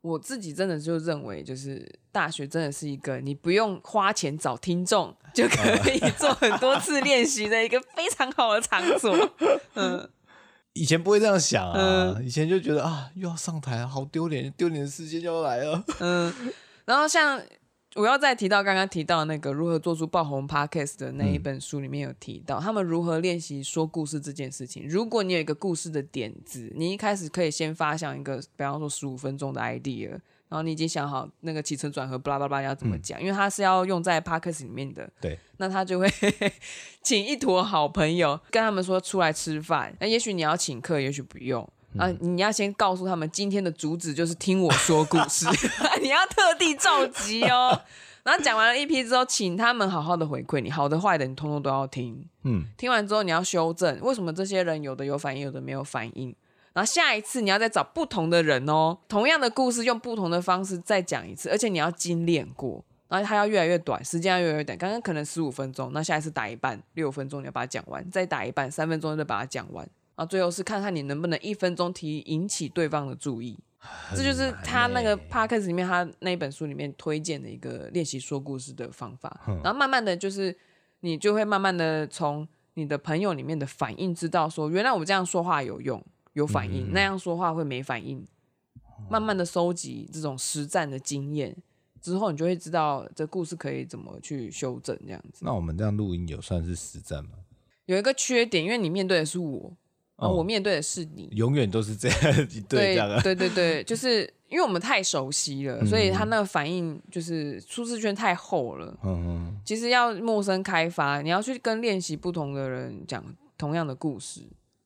[0.00, 9.14] 我自己真的就认为，就是大学真的是一个你不用花钱找听众就可以做很多次练习的一个非常好的场所。
[9.76, 10.08] 嗯，
[10.74, 15.84] 以前不会这样想啊，嗯、以前就觉得啊，又要上台，好丢脸，丢脸的时间就要来了。
[16.00, 16.32] 嗯，
[16.84, 17.42] 然后像。
[17.94, 24.88] 我要再提到刚刚提到那个如何做出爆红 Podcast 的那一本书里面有提到，他们如何练习说故事这件事情。
[24.88, 30.18] 如果你有一个故事的点子，你一开始可以先发想一个，比方说十五分钟的 idea，
[30.52, 35.08] 然后你已经想好那个起承转合，巴拉巴拉要怎么讲，因为它是要用在 Podcast 里面的。
[35.18, 36.06] 对，那他就会
[37.02, 39.96] 请一坨好朋友跟他们说出来吃饭。
[39.98, 41.66] 那也许你要请客，也许不用。
[41.96, 42.06] 啊！
[42.20, 45.46] 你要先告诉他们，今天的主旨就是听我说故事。
[46.02, 47.80] 你要特地召集哦。
[48.22, 52.22] 然后讲完了一批之后，请他们好好的回馈你，好的坏的你通通都要听。
[52.44, 56.34] 嗯，听完之后你要修正，为什么这些人有的有反应，有的没有反应。
[56.72, 64.76] 然后下一次你要再找不同的人哦，同样的故事用不同的方式再讲一次，而且你要精炼过，然后它要越来越短，时间要越来越短。
[64.78, 69.88] 刚刚可能十五分钟，那下一次打一半，六分钟你要把它讲完，再打一半，三分钟就把它讲完。
[70.14, 73.58] 然后，最后是看看你能不能一分钟提引起对方的注意，
[74.14, 79.40] 这就是他那个 podcast 里面他那本书里面推荐的一个练习说故事的方法。
[79.62, 80.56] 然后慢慢的就是
[81.00, 88.24] 你就会慢慢的从你的朋友里面的反应知道说，原来我这样说话有用，有反应，那样说话会没反应。
[89.10, 91.56] 慢慢的收集这种实战的经验
[92.00, 95.44] 之后，你就会知道这故事可以怎么去修正这样子。
[95.44, 97.32] 那我们这样录音有算是实战吗？
[97.86, 99.72] 有一个缺点，因为你面对的是我。
[100.16, 108.96] 哦，我面对的是你，永远都是这样，对，对对对，就是因为我们太熟悉了，所以他那个反应就是舒适圈太厚了。
[109.02, 113.24] 嗯嗯，其实要陌生开发，你要去跟练习不同的人讲
[113.58, 114.42] 同样的故事。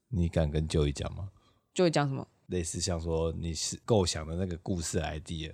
[0.09, 1.29] 你敢跟 Joey 讲吗
[1.77, 2.27] ？Joey 讲什么？
[2.47, 5.53] 类似像说你是构想的那个故事 idea。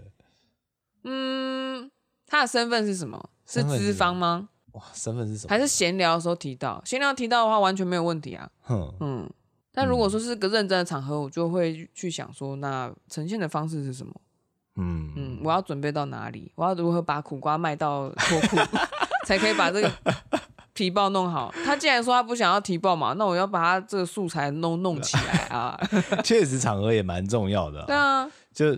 [1.04, 1.90] 嗯，
[2.26, 3.30] 他的身份是什么？
[3.44, 4.48] 是资方吗？
[4.72, 5.50] 哇，身份是什么？
[5.50, 6.80] 还是闲聊的时候提到？
[6.87, 8.48] 闲聊提到的话，完全没有问题啊。
[8.62, 9.28] 哼，嗯。
[9.74, 14.14] 但如果说是个认真的场合，我就会去想说，那呈现的方式是什么？
[14.76, 16.52] 嗯嗯，我要准备到哪里？
[16.54, 18.56] 我要如何把苦瓜卖到脱裤，
[19.26, 19.90] 才可以把这个
[20.74, 21.52] 提报弄好？
[21.64, 25.78] 他既然说他不想要提报嘛， 那我要把他这个素材弄弄起来啊。
[26.24, 27.85] 确实，场合也蛮重要的。
[27.87, 28.76] 对啊，就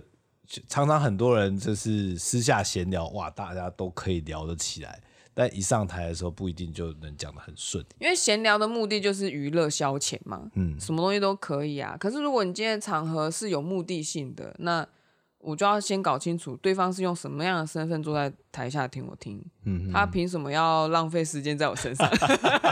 [0.67, 5.01] 常常很多人就是私下闲聊，哇，大家都可以聊得起来。
[5.37, 7.83] 但一上台的时候，不一定就能讲得很顺。
[7.99, 11.97] 因为闲聊的目的就是娱乐消遣嘛，嗯，什么东西都可以啊。
[11.99, 14.87] 可是如果你今天的场合是有目的性的，那
[15.45, 22.09] 我就要先搞清楚对方是用什么样的身份坐在台下听我听，嗯，他凭什么要浪费时间在我身上？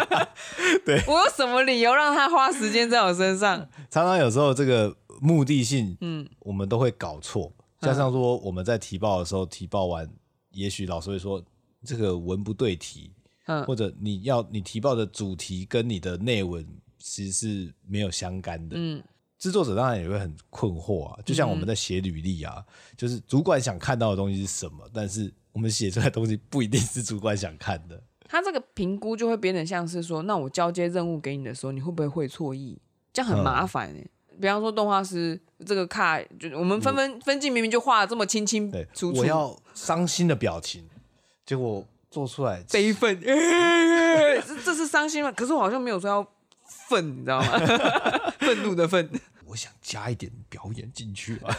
[0.86, 3.60] 对， 我有什么理由让他花时间在我身上？
[3.90, 7.52] 常常有时候这个目的性，嗯，我们都会搞错。
[7.80, 10.10] 加上说我们在提报的时候，提报完，
[10.52, 11.44] 也许老师会说。
[11.86, 13.12] 这个文不对题，
[13.46, 16.66] 嗯，或者你要你提报的主题跟你的内文
[16.98, 19.04] 其实是没有相干的，嗯，
[19.44, 21.20] 制作者当然也会很困惑啊。
[21.26, 22.64] 就像我们在写履历啊，嗯，
[22.96, 28.02] 就是主管想看到的东西是什么，但是我们写出来的东西不一定是主管想看的。
[28.30, 32.80] 他这个评估就会变得像是说，那我交接任务给你的时候，你会不会会错意？
[33.12, 34.10] 这样很麻烦哎，欸。
[34.32, 40.88] 嗯，比方说动画师这个卡，就我们分分分镜明明就画的这么清清楚楚，我要伤心的表情。
[41.46, 45.30] 结果做出来悲愤， 这这是伤心吗？
[45.34, 46.26] 可是我好像没有说要
[46.90, 47.60] 愤，你知道吗？
[48.40, 49.10] 愤怒的愤。
[49.54, 51.56] 我想加一点表演进去啊。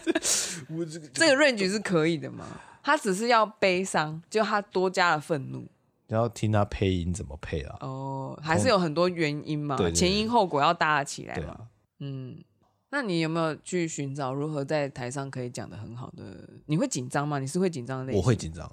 [0.74, 2.46] 我这个这个 range 是可以的吗？
[2.82, 5.68] 他只是要悲伤，就他多加了愤怒。
[6.06, 7.76] 然后听他配音怎么配啊？
[7.80, 11.68] 哦，还是有很多原因嘛，前因后果要搭起来嘛。
[11.98, 12.42] 嗯，
[12.88, 16.48] 那你有没有去寻找如何在台上可以讲的很好的？
[16.64, 17.38] 你会紧张吗？
[17.38, 18.18] 你是会紧张的类型？
[18.18, 18.66] 我会紧张。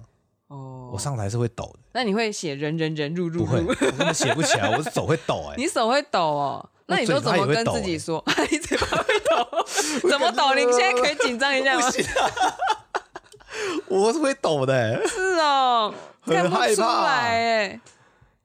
[0.48, 1.80] 哦，我上台是会抖的。
[1.94, 3.46] 那你会写人人人入入入？
[3.46, 5.56] 不会，我根本写不起来，我手会抖哎。
[5.58, 6.70] 你手会抖哦？
[6.88, 8.24] 那你说怎么跟自己说？
[8.52, 9.66] 你嘴巴会抖？
[10.10, 10.54] 怎么抖？
[10.54, 11.92] 你现在可以紧张一下吗？
[13.88, 15.08] 我是会抖的。
[15.08, 17.80] 是哦，很害怕哎。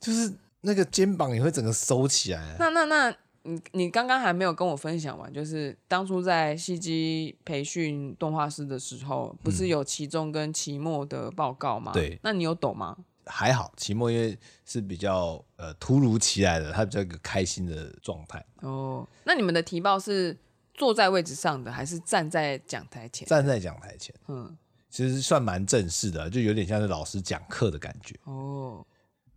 [0.00, 0.32] 就是
[0.62, 2.56] 那个肩膀也会整个收起来。
[2.58, 3.14] 那那那。
[3.42, 11.92] 你你刚刚还没有跟我分享完，就是当初在戏机培训动画师的时候，不是有期中跟期末的报告吗？
[11.92, 12.96] 对，那你有懂吗？
[13.26, 18.44] 还好，期末因为是比较呃突如其来的，他比较一个开心的状态。
[18.60, 20.36] 哦，那你们的提报是
[20.74, 23.26] 坐在位置上的，还是站在讲台前？
[23.26, 24.56] 站在讲台前，嗯，
[24.90, 28.14] 其实算蛮正式的，就有点像是老师讲课的感觉。
[28.24, 28.84] 哦。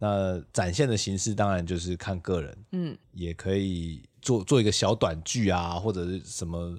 [0.04, 6.78] 那展现的形式当然就是看个人，嗯，也可以做做一个小短剧啊，或者是什么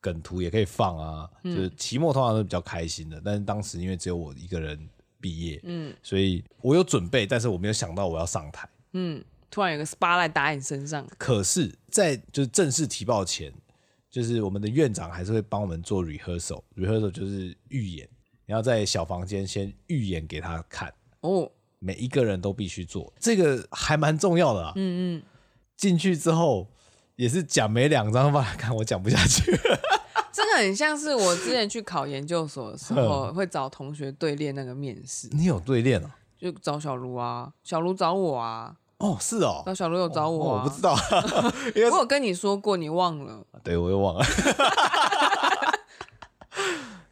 [0.00, 1.30] 梗图也可以放啊。
[1.44, 4.76] 嗯、就是期末通常都是比较开心的，但是当时因为只有我一个人
[5.20, 11.06] 毕业，嗯，所以我有准备，但是我没有想到我要上台，嗯，突然有个 spotlight 打你身上。
[11.16, 13.52] 可是，在就是正式提报前，
[14.10, 18.08] 就是我们的院长还是会帮我们做 rehearsal，rehearsal 就是预演，
[18.46, 21.48] 你要在小房间先预演给他看哦。
[21.78, 24.72] 每一个人都必须做，这个还蛮重要的啊。
[24.76, 25.22] 嗯嗯，
[25.76, 26.68] 进去之后
[27.16, 29.50] 也是讲没两张，吧，看我讲不下去。
[30.32, 35.28] 这个很像是我之前去考研究所的时候，会找同学对练那个面试。
[35.32, 36.14] 你有对练啊？
[36.38, 38.76] 就找小卢啊，小卢找我啊。
[38.98, 39.62] 哦，是哦。
[39.66, 40.96] 找小卢有找我，我不知道。
[41.74, 43.44] 我有跟你说过，你忘了？
[43.64, 44.24] 对，我又忘了。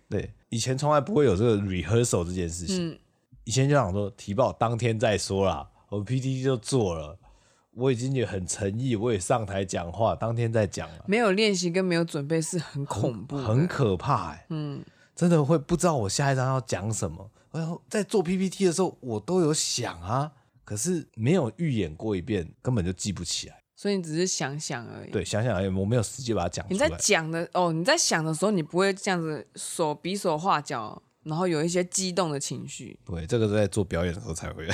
[0.09, 2.97] 对，以前从来不会有这个 rehearsal 这件事情。
[3.47, 7.17] 以前就想说提报当天再说啦，我 PPT 就做了，
[7.75, 11.05] 我已经也很诚意，我也上台讲话，当天再讲了。
[11.07, 17.31] 没有练习跟没有准备是很恐怖很，很可怕哎、欸，嗯，真的会不知道我下一张要讲什么。
[17.53, 20.33] 然后在做 PPT 的时候，我都有想啊，
[20.65, 23.63] 可是没有预演过一遍，根本就记不起来。
[23.77, 25.11] 所以你只是想想而已。
[25.13, 26.75] 对，想想而已，我没有实际把它讲出来。
[26.75, 31.01] 你在讲的哦，你在想的时候，你不会这样子手比手画脚。
[31.27, 34.65] 然后有一些激动的情绪，对，这个是在做表演的时候才会。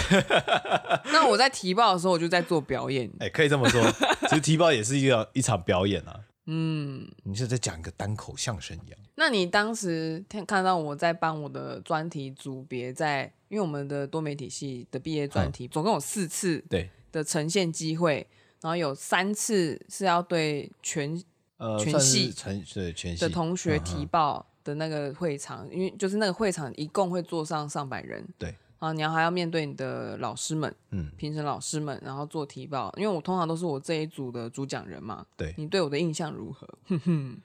[1.11, 3.09] 那我在提报的时候，我就在做表演。
[3.21, 3.83] 哎、欸，可以这么说，
[4.29, 6.21] 其实提报也是一个一场表演啊。
[6.45, 9.01] 嗯，你是在讲一个单口相声一样。
[9.15, 18.27] 那你当时看到我在帮我的专题组别在，因为我们的多媒体系的毕业专题、嗯、总共有四次对的呈现机会，
[18.61, 21.19] 然后有三次是要对全
[21.57, 24.52] 呃全系全对全系的同学提报。
[24.62, 36.66] 嗯的那个会场，因为就是那个会场一共会坐上上百人，对，啊，你要还要面对你的老师们，嗯，评审老师们，然后做提报，因为我通常都是我这一组的主讲人嘛，对，你对我的印象如何？
[36.87, 37.37] 哼哼，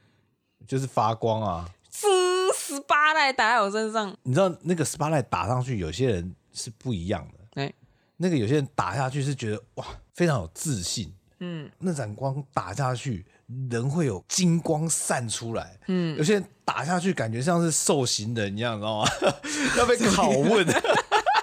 [0.68, 2.08] 就是发光啊，滋
[2.54, 7.76] ，spotlight 打在我身上，你知道那个 spotlight 打上去，有些人是不一样的，哎、欸，
[8.18, 13.26] 那个有些人打下去是觉得哇，非常有自信，嗯，那盏光打下去。
[13.70, 19.10] 人会有金光散出来，嗯，有些人打下去感觉像是受刑人一样，你知道吗？
[19.78, 20.68] 要被拷问，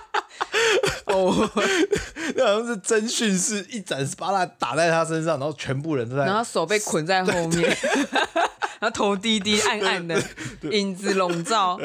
[1.07, 1.51] 哦，
[2.37, 7.75] 那好像是真讯是一盏 spotlight 打在他身上，然后全部人都在，然后手被捆在后面，
[8.81, 10.23] 然后头低低暗暗的，
[10.71, 11.81] 影子笼罩。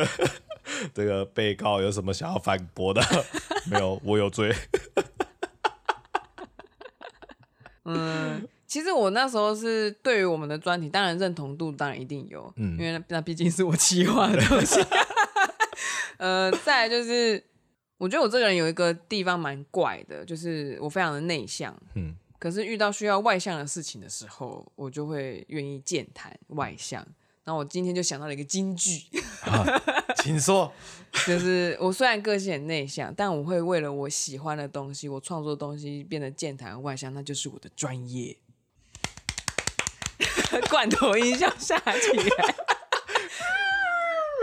[0.94, 3.02] 这个被告有什么想要反驳的？
[3.72, 4.54] 没有，我有罪。
[7.86, 8.46] 嗯。
[8.70, 14.80] 其实我那时候是对于我们的专题，当然认同度当然一定有，嗯，因为那那毕竟是我企划的东西。
[16.18, 17.44] 呃，再来就是，
[17.98, 27.04] 我觉得我这个人有一个地方蛮怪的，就是我非常的内向，嗯，可是遇到需要外向的事情的时候，我就会愿意健谈外向。
[27.44, 29.02] 然后我今天就想到了一个金句，
[29.42, 29.66] 啊，
[30.18, 30.72] 请说，
[31.26, 38.38] 就是我虽然个性很内向，但我会为了我喜欢的东西，我创作的东西变得健谈外向，那就是我的专业。
[40.70, 42.56] 罐头音效下起来，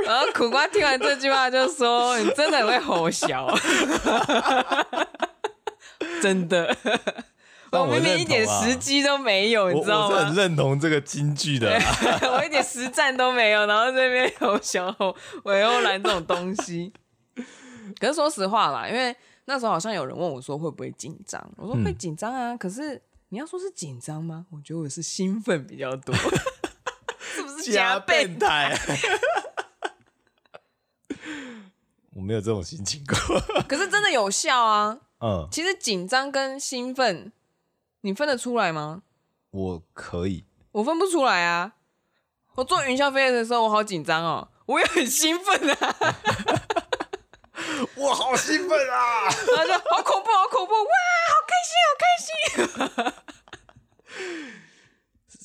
[0.06, 3.52] 然后苦瓜听完这句话就说：“你真的很会吼小，
[6.22, 6.76] 真的。”
[7.72, 10.14] 我明明一点时机都没有，你知道吗？
[10.14, 11.68] 我是很认同这个京剧的，
[12.32, 15.14] 我一点实战都没有，然后这边有小吼
[15.44, 16.92] 尾欧兰这种东西。
[18.00, 19.14] 可是说实话啦，因为
[19.46, 23.02] 那时候好像有人问我说会不会紧张，我说会紧张啊，可是。
[23.28, 24.46] 你要说是紧张吗？
[24.50, 26.14] 我觉得我是兴奋比较多，
[27.18, 28.78] 是不是加变态？
[32.14, 33.16] 我没有这种心情过，
[33.68, 34.98] 可是真的有效啊。
[35.20, 37.32] 嗯，其实紧张跟兴奋，
[38.02, 39.02] 你分得出来吗？
[39.50, 41.74] 我可以，我分不出来啊。
[42.54, 46.16] 我坐云霄飞车的时候，我好紧张哦，我也很兴奋啊，
[47.96, 50.90] 我好兴奋啊，然后就好恐怖，好恐怖，哇，
[51.28, 53.12] 好开心，好开心。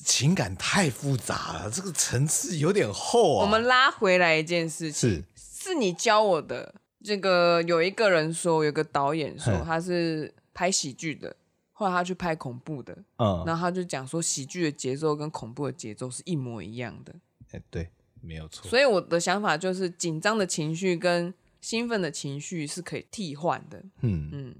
[0.04, 3.44] 情感太复杂了，这个层次有点厚啊。
[3.44, 5.24] 我们拉回来一件事情，是
[5.64, 6.74] 是你教我的。
[7.04, 11.34] 这个有一个人说，有个导演说他是拍喜剧的，
[11.72, 17.12] 后来他去拍恐怖的，嗯，然后他就讲说喜剧的节奏跟恐怖的节奏是一模一样的。
[17.50, 18.70] 哎，对，没有错。
[18.70, 23.82] 所以我的想法就是，紧张的情绪跟兴奋的情绪是可以替换的。
[24.02, 24.54] 嗯嗯。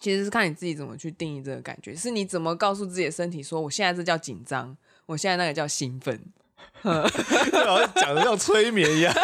[0.00, 6.20] 其实是看你自己怎么去定义这个感觉，是你怎么告诉自己的身体说，我现在这叫紧张，我现在那个叫兴奋，
[6.82, 9.14] 好像讲的像催眠一样，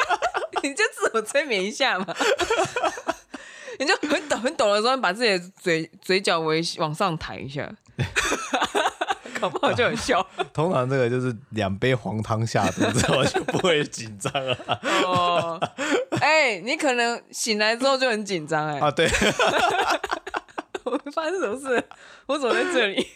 [0.62, 2.06] 你就自我催眠一下嘛，
[3.78, 7.70] 你就很抖很抖的时候，把自己的嘴嘴角微往上抬一下，
[9.38, 10.26] 搞不好就很笑。
[10.54, 14.56] 通常这个就是两杯黄汤下肚之后就不会紧张了。
[15.04, 15.60] 哦，
[16.60, 18.78] 你可能醒来之后就很紧张哎。
[18.78, 19.08] 啊，对。
[20.84, 21.84] 我发生什么事？
[22.26, 23.06] 我怎么在这里？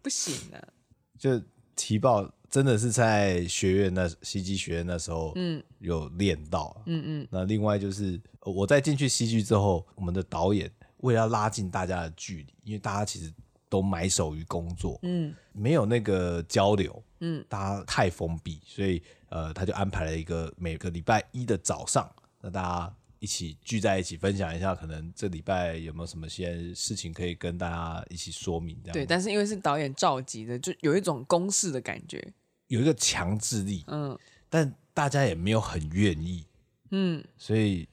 [0.00, 0.58] 不行啊！
[1.18, 1.40] 就
[1.74, 7.28] 提报真的是在学院那戏剧学院那时候，嗯，有练到，嗯嗯。
[7.30, 13.32] 那另外就是我在进去戏剧之后，我们的导演为了要拉近大家的距离，因为大家其实
[13.74, 22.08] 都埋首于工作，嗯，没有那个交流，嗯，大家太封闭，所以呃，他就安排了一个每个礼拜一的早上，
[22.40, 22.94] 那大家。
[23.20, 28.76] 一起聚在一起分享一下，可能这礼拜有没有什么些事情可以跟大家一起说明？
[28.82, 32.22] 这样对，但是因为是导演召集的，就有一种公式的感觉，
[32.66, 33.82] 有一个强制力。
[33.86, 34.18] 嗯，
[34.50, 36.44] 但大家也没有很愿意。
[36.90, 37.88] 嗯，所以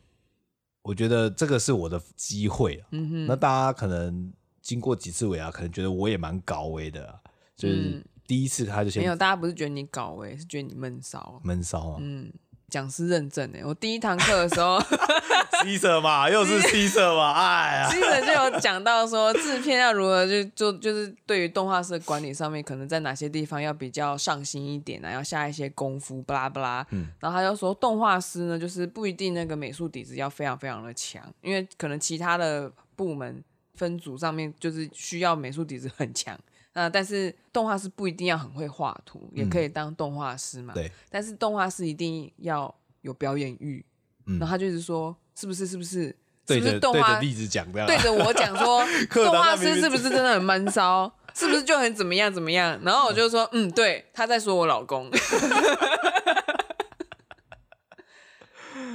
[0.82, 2.84] 我觉得这个是我的机会。
[2.92, 7.20] 嗯哼，那大家可能经过几次尾牙，可能觉得我也蛮搞威的，
[7.55, 11.97] 就是第一次他就先、嗯、没有，大家不是觉得你搞威，是觉得你闷骚，闷骚啊。
[11.99, 12.32] 嗯。
[12.70, 14.80] 讲师认证哎，我第一堂课的时候，
[15.62, 26.88] C 社嘛， 又是 C 社嘛，哎呀，C 社就有讲到说制片要如何就就就是对于动画师管理上面，可能在哪些地方要比较上心一点啊，要下一些功夫，巴拉巴拉。
[26.91, 33.43] 嗯，然后他就说，动画师呢，就是不一定那个美术底子要非常非常的强，因为可能其他的部门
[33.76, 36.38] 分组上面就是需要美术底子很强。
[36.74, 40.74] 那但是动画师不一定要很会画图，也可以当动画师嘛。
[40.74, 40.89] 对。
[41.09, 43.86] 但是动画师一定要有表演欲。
[44.26, 44.39] 嗯。
[44.39, 45.67] 然后他就是说，是不是？
[45.67, 46.15] 是不是？
[46.47, 47.07] 是不是动画？
[47.07, 47.86] 对着例子讲的。
[47.86, 51.11] 对着我讲说， 动画师是不是真的很闷骚？
[51.34, 52.78] 是不是就很怎么样怎么样？
[52.84, 55.09] 然后我就说，嗯，对，他在说我老公。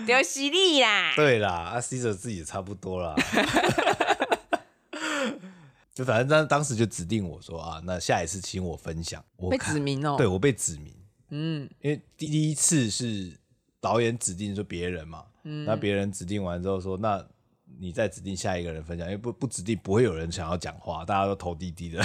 [0.06, 1.12] 丢犀利啦！
[1.16, 3.12] 对啦，阿 C 者自己也差不多啦。
[5.96, 9.24] 就反正当当时就指定我说啊，那下一次请我分享。
[9.36, 10.94] 我被指名哦，对我被指名，
[11.30, 13.34] 嗯，因为第一次是
[13.80, 17.26] 导演指定说别人嘛，嗯，那别人指定完之后说，那
[17.78, 22.04] 你再指定下一个人分享，因为不不指定不会有人想要讲话，大家都头低低的，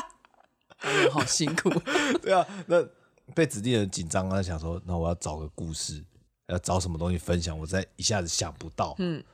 [1.10, 1.70] 好辛苦，
[2.20, 2.86] 对啊，那
[3.34, 6.04] 被指定的人紧张啊，想说那我要找个故事，
[6.48, 9.24] 要找什么东西分享，我再一下子想不到，嗯，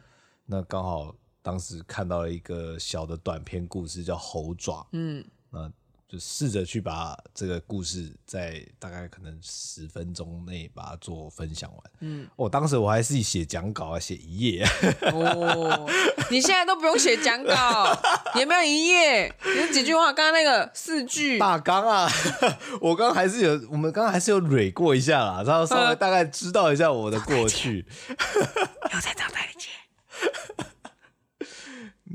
[0.46, 1.12] 那刚好。
[1.44, 4.80] 当时看到了一个小的短篇故事，叫《猴爪》。
[4.92, 5.70] 嗯，那
[6.08, 11.80] 就试着去把这个故事在大概可能十分钟内把它做分享完。
[12.00, 14.66] 嗯，我、哦、当时我还是写讲稿啊，写一页。
[15.12, 15.86] 哦，
[16.30, 17.94] 你现在都不用写讲稿，
[18.36, 20.14] 也没有一页，有几句话。
[20.14, 22.08] 刚刚那个四句大纲啊，
[22.80, 27.84] 我刚刚还是有，我们刚刚还是有蕊过一下啦，然后稍微大概知道一下我的过去。
[28.94, 29.60] 又在找代理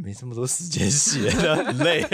[0.02, 2.06] 没这么多时间写， 很累。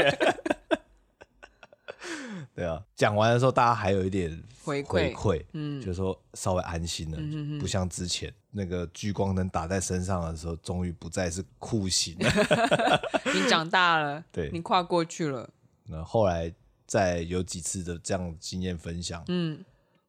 [2.56, 12.32] 对啊，讲完的时候，大家还有一点回馈，嗯，就是说稍微安心了，嗯、不像之前那个聚光灯打在身上的时候，终于不再是酷刑了。
[13.36, 15.50] 你长大了， 对，你跨过去了。
[15.84, 16.54] 那后来
[16.88, 19.60] 再有几次的这样经验分享，嗯，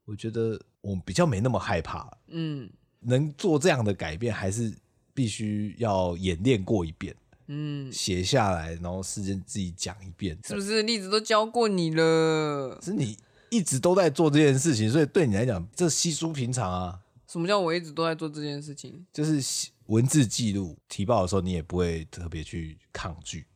[0.04, 2.70] 我觉得我们比较没那么害怕，嗯，
[3.00, 4.72] 能做这样的改变，还是
[5.12, 7.12] 必须要演练过一遍。
[7.49, 10.82] 嗯，写下来，然后事先自己讲一遍，是不是？
[10.82, 13.16] 例子都教过你了，是你
[13.51, 17.01] 一直都在做这件事情，所以对你来讲，这稀疏平常啊。
[17.28, 19.05] 什么叫我一直都在做这件事情？
[19.12, 23.47] 就是文字记录提报的时候，你也不会特别去抗拒。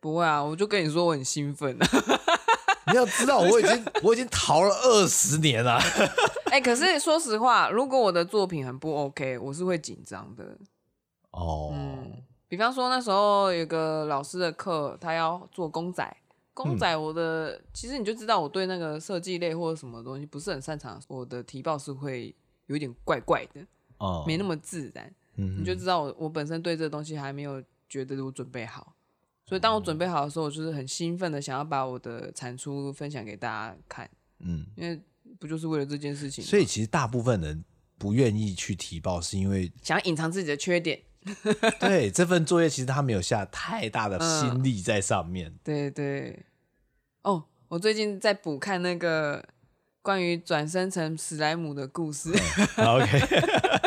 [0.00, 1.88] 不会啊，我就跟你说我很兴奋啊。
[2.90, 5.78] 你要知道，我已经我已经逃了二十年了。
[6.50, 10.56] 哎、欸，可是说实话，如果我的作品很不 OK，我是会紧张的。
[11.30, 11.70] 哦。
[11.74, 16.16] 嗯比方说那时候有个老师的课，他要做公仔，
[16.52, 22.34] 公仔我的、嗯、其实你就知道我对那个设计类或者什么东西不是很擅长，我的提报是会
[22.66, 23.64] 有点怪怪的，
[23.98, 28.96] 哦， 没那么自然，嗯，你就知道我我本身对这个东西还没有觉得我准备好，
[29.46, 35.00] 所以当我准备好的时候，我就是很兴奋的想要把我的产出分享给大家看，嗯，因为
[35.38, 37.64] 不就是为了这件事情，所以其实大部分人
[37.96, 41.00] 不愿意去提报，是因为想要隐藏自己的缺点。
[41.78, 45.48] 对这份作业，其实他没有下太大的心力在上面。
[45.48, 46.44] 嗯、对对，
[47.22, 49.44] 哦，我最近在补看那个
[50.00, 52.32] 关于转生成史莱姆的故事。
[52.76, 53.20] 嗯、OK，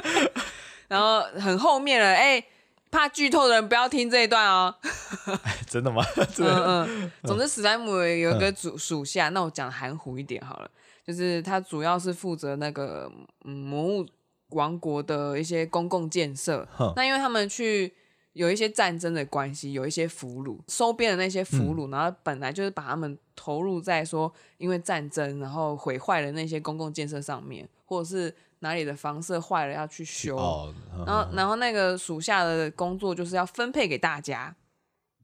[0.87, 2.43] 然后很后面了，哎，
[2.91, 4.75] 怕剧透的人不要听这一段哦。
[5.67, 6.05] 真的吗？
[6.35, 7.11] 真的嗯嗯。
[7.23, 10.69] 总之，史莱姆有一个属属下，那我讲含糊一点好了，
[11.03, 13.11] 就是他主要是负责那个
[13.45, 14.05] 嗯魔物
[14.53, 17.93] 王国的一些公共建设，那因为他们去
[18.33, 30.73] 有一些战争的关系，有一些俘虏收编的那些俘虏，嗯、然后本来就是把他们投入在说因为战争然后毁坏了那些公共建设上面，或者是哪里的房舍坏了要去修，哦、
[31.05, 34.55] 然后然后那个属下的工作就是要分配给大家。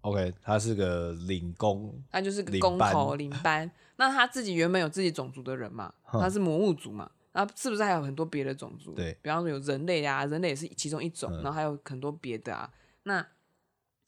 [0.02, 3.42] OK，他是个领工，他就是个工头领班。
[3.44, 8.94] 班那他自己原本有自己种族的人嘛，他是魔物族嘛，然后是不是还有很多别的种族？
[8.94, 12.70] 对，比方说有人类啊，人类也是其中一种，然后还有很多别的啊。
[13.04, 13.26] 那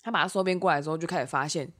[0.01, 1.71] 他把他收编过来之后，就开始发现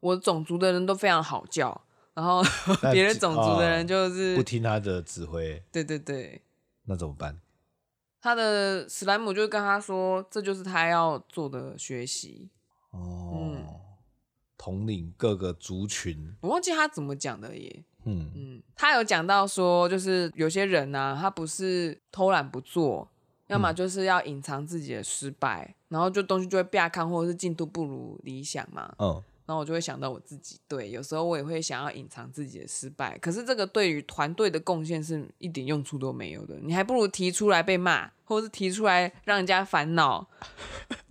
[0.00, 1.78] 我种族的人都非常好叫，
[2.14, 2.42] 然后
[2.90, 5.62] 别的种族的人就是、哦、不听他的指挥。
[5.70, 6.40] 对对对，
[6.84, 7.38] 那怎么办？
[8.18, 12.48] 他的史莱姆就跟他说，这就是他要做的学习。
[12.92, 13.66] 哦，嗯，
[14.56, 17.84] 统领各个族群，我忘记他怎么讲的耶。
[18.08, 23.08] 嗯嗯，他有讲到说，就是有些人呢、啊，他不是偷懒不做，
[23.48, 28.92] 要么就是要隐藏自己的失败，嗯、然后就东西就会变看，或者是进度不如理想嘛。
[28.98, 29.22] 嗯。
[29.46, 36.54] 然后我就会想到我自己，对，有时候我也会想要隐藏自己的失败，可是这个对于团队的贡献是一点用处都没有的。
[36.60, 40.28] 你还不如提出来被骂，或者是提出来让人家烦恼，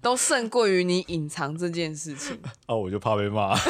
[0.03, 2.39] 都胜过于你隐藏这件事情。
[2.69, 3.55] 哦，我就怕被骂。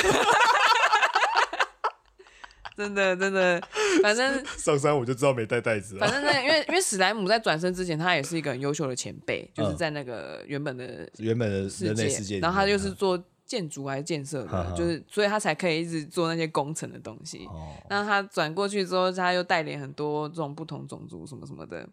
[2.78, 3.62] 真的真的，
[4.02, 5.98] 反正 上山我就知道没带袋子。
[5.98, 13.22] 反正那因为因为史莱姆在转身之前，他也是一个很优秀的前辈，就是在那个原本的原本的人类世界，然后他就是做。
[13.48, 17.48] 建筑还是建设的，呵呵就是所以他才可以一直做那些工程的东西。
[17.90, 21.88] 那、哦、他转过去之后，他又带领很多这种不同种族什么什么的。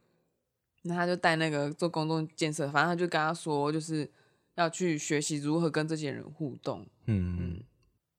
[0.82, 4.10] 那他就带那个做公众建设，反正他就跟他说，就是
[4.56, 6.84] 要去学习如何跟这些人互动。
[7.06, 7.60] 嗯嗯，嗯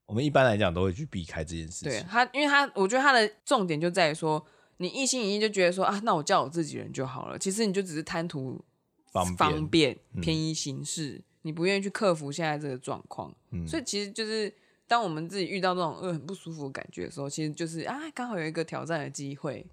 [0.06, 1.90] 我们一般来讲都会去避开这件事情。
[1.90, 4.44] 对他，因为他我觉得他的重点就在于说，
[4.78, 7.38] 你一心一意就觉得说啊，那我叫我自己人就好了。
[7.38, 8.64] 其实你就只是贪图
[9.12, 11.16] 方便，方便便宜行事。
[11.16, 14.52] 嗯你不愿意去克服现在这个状况，嗯、所以其实就是
[14.88, 19.64] 当我们自己遇到这种呃很不舒服的感觉的时候，其实就是啊，刚好有一个挑战的机会。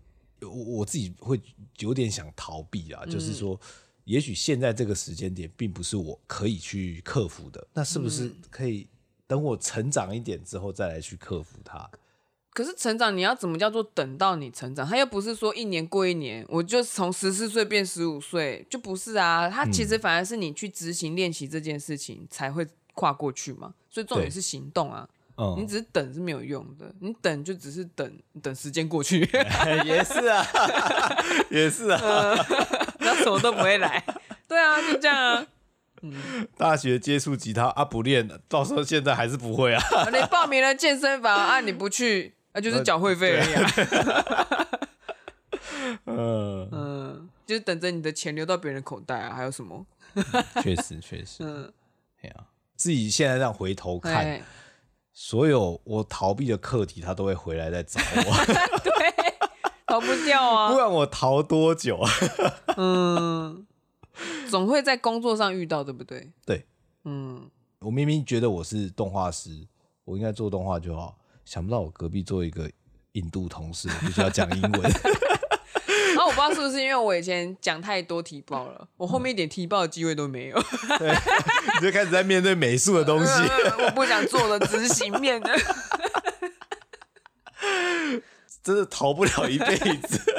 [0.42, 1.42] 我我自己会
[1.80, 3.60] 有点想逃避啊，嗯、就是说，
[4.04, 8.88] 也许现在这个时间点并不是我可以去克服的，那是不是可以
[9.28, 11.90] 等我成长一点之后再来去克服它？
[12.52, 14.88] 可是成长，你要怎么叫做等到你成长？
[14.88, 19.50] 他又不是说一年过一年，我就从十四岁变十五岁，就不是啊。
[19.50, 23.74] 他其实反而是你去执行练习这件事情才会跨过去嘛。
[23.90, 25.10] 所以重点是行动啊。
[25.36, 29.22] 嗯，你只是等是没有用的，你等就只是等等时间过去。
[29.84, 30.46] 也是啊，
[31.50, 32.00] 也是啊，
[33.02, 34.06] 那什么都不会来。
[34.48, 35.48] 对啊，就这样啊。
[36.04, 39.82] 嗯，大学接触吉他啊，不练，到时候现在还是不会啊。
[40.12, 42.36] 你报名了健身房啊，你不去。
[42.54, 44.78] 那、啊、就是缴会费而已、啊。
[46.06, 49.86] 嗯嗯，就是等着你的钱流到别人的口袋啊，还有什么？
[50.62, 51.38] 确实确实。
[51.48, 51.74] 嗯，
[52.22, 52.36] 哎呀，
[52.76, 54.44] 自己现在这样回头看，嘿
[55.14, 58.46] 所有我逃避的课题，他都会回来再找我。
[58.84, 58.92] 对，
[59.86, 60.70] 逃不掉啊！
[60.70, 62.00] 不管我逃多久，
[62.78, 63.66] 嗯，
[64.50, 66.32] 总会在工作上遇到，对不对？
[66.46, 66.66] 对，
[67.06, 67.50] 嗯，
[67.80, 69.68] 我明明觉得我是动画师，
[70.06, 71.18] 我应该做动画就好。
[71.46, 72.70] 想不到我隔壁做一个
[73.14, 74.82] 印度同事，必须要讲英文。
[76.16, 80.62] 然后我不知道是不是因为我以前讲太多提报了，我后面一点提报的机会都没有。
[81.00, 81.10] 对，
[81.76, 83.32] 你就开始在面对美术的东西。
[83.80, 85.52] 我不想做的执行面的，
[88.64, 90.33] 真的逃不了一辈子。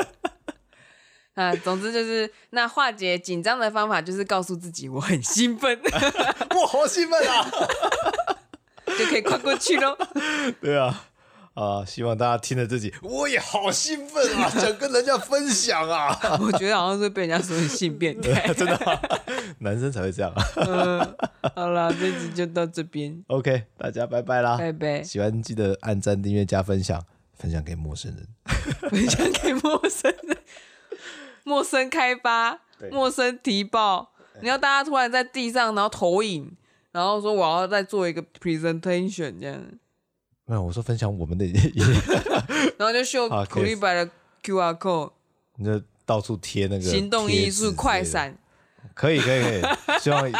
[1.34, 5.78] 啊，总之就是那化解紧张的方法就是告诉自己我很兴奋，
[6.54, 7.50] 我好兴奋啊！
[8.98, 9.96] 就可以跨过去喽。
[10.62, 11.06] 对啊，
[11.54, 16.16] 啊，希望大家听了自己，我也好兴奋啊，想跟人家分享啊。
[16.40, 18.96] 我觉得好像是被人家说你性变态，真的吗？
[19.58, 20.44] 男生才会这样啊。
[20.56, 21.16] 嗯，
[21.56, 23.24] 好了，这集就到这边。
[23.26, 25.02] OK，大家拜拜啦，拜拜。
[25.02, 27.04] 喜欢记得按赞、订阅、加分享，
[27.36, 28.28] 分享给陌生人，
[28.90, 30.33] 分享给陌生人，
[31.44, 32.58] 陌生开发，
[32.90, 34.10] 陌生提报。
[34.42, 36.56] 你要大家突然在地上，然后投影。
[36.90, 39.60] 然后说我要再做一个 presentation 这样，
[40.46, 41.44] 没有，我说分享我们的，
[42.78, 44.08] 然后就秀苦力白的
[44.44, 45.10] QR code，
[45.56, 48.38] 你就到处贴那个行动艺术快闪，
[48.94, 49.62] 可以可以可以，
[49.98, 50.30] 希望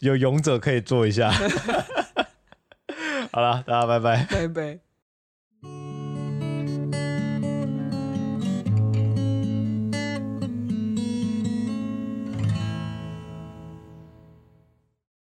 [0.00, 1.30] 有勇者可以做一下。
[3.30, 5.93] 好了，大家拜拜，拜拜。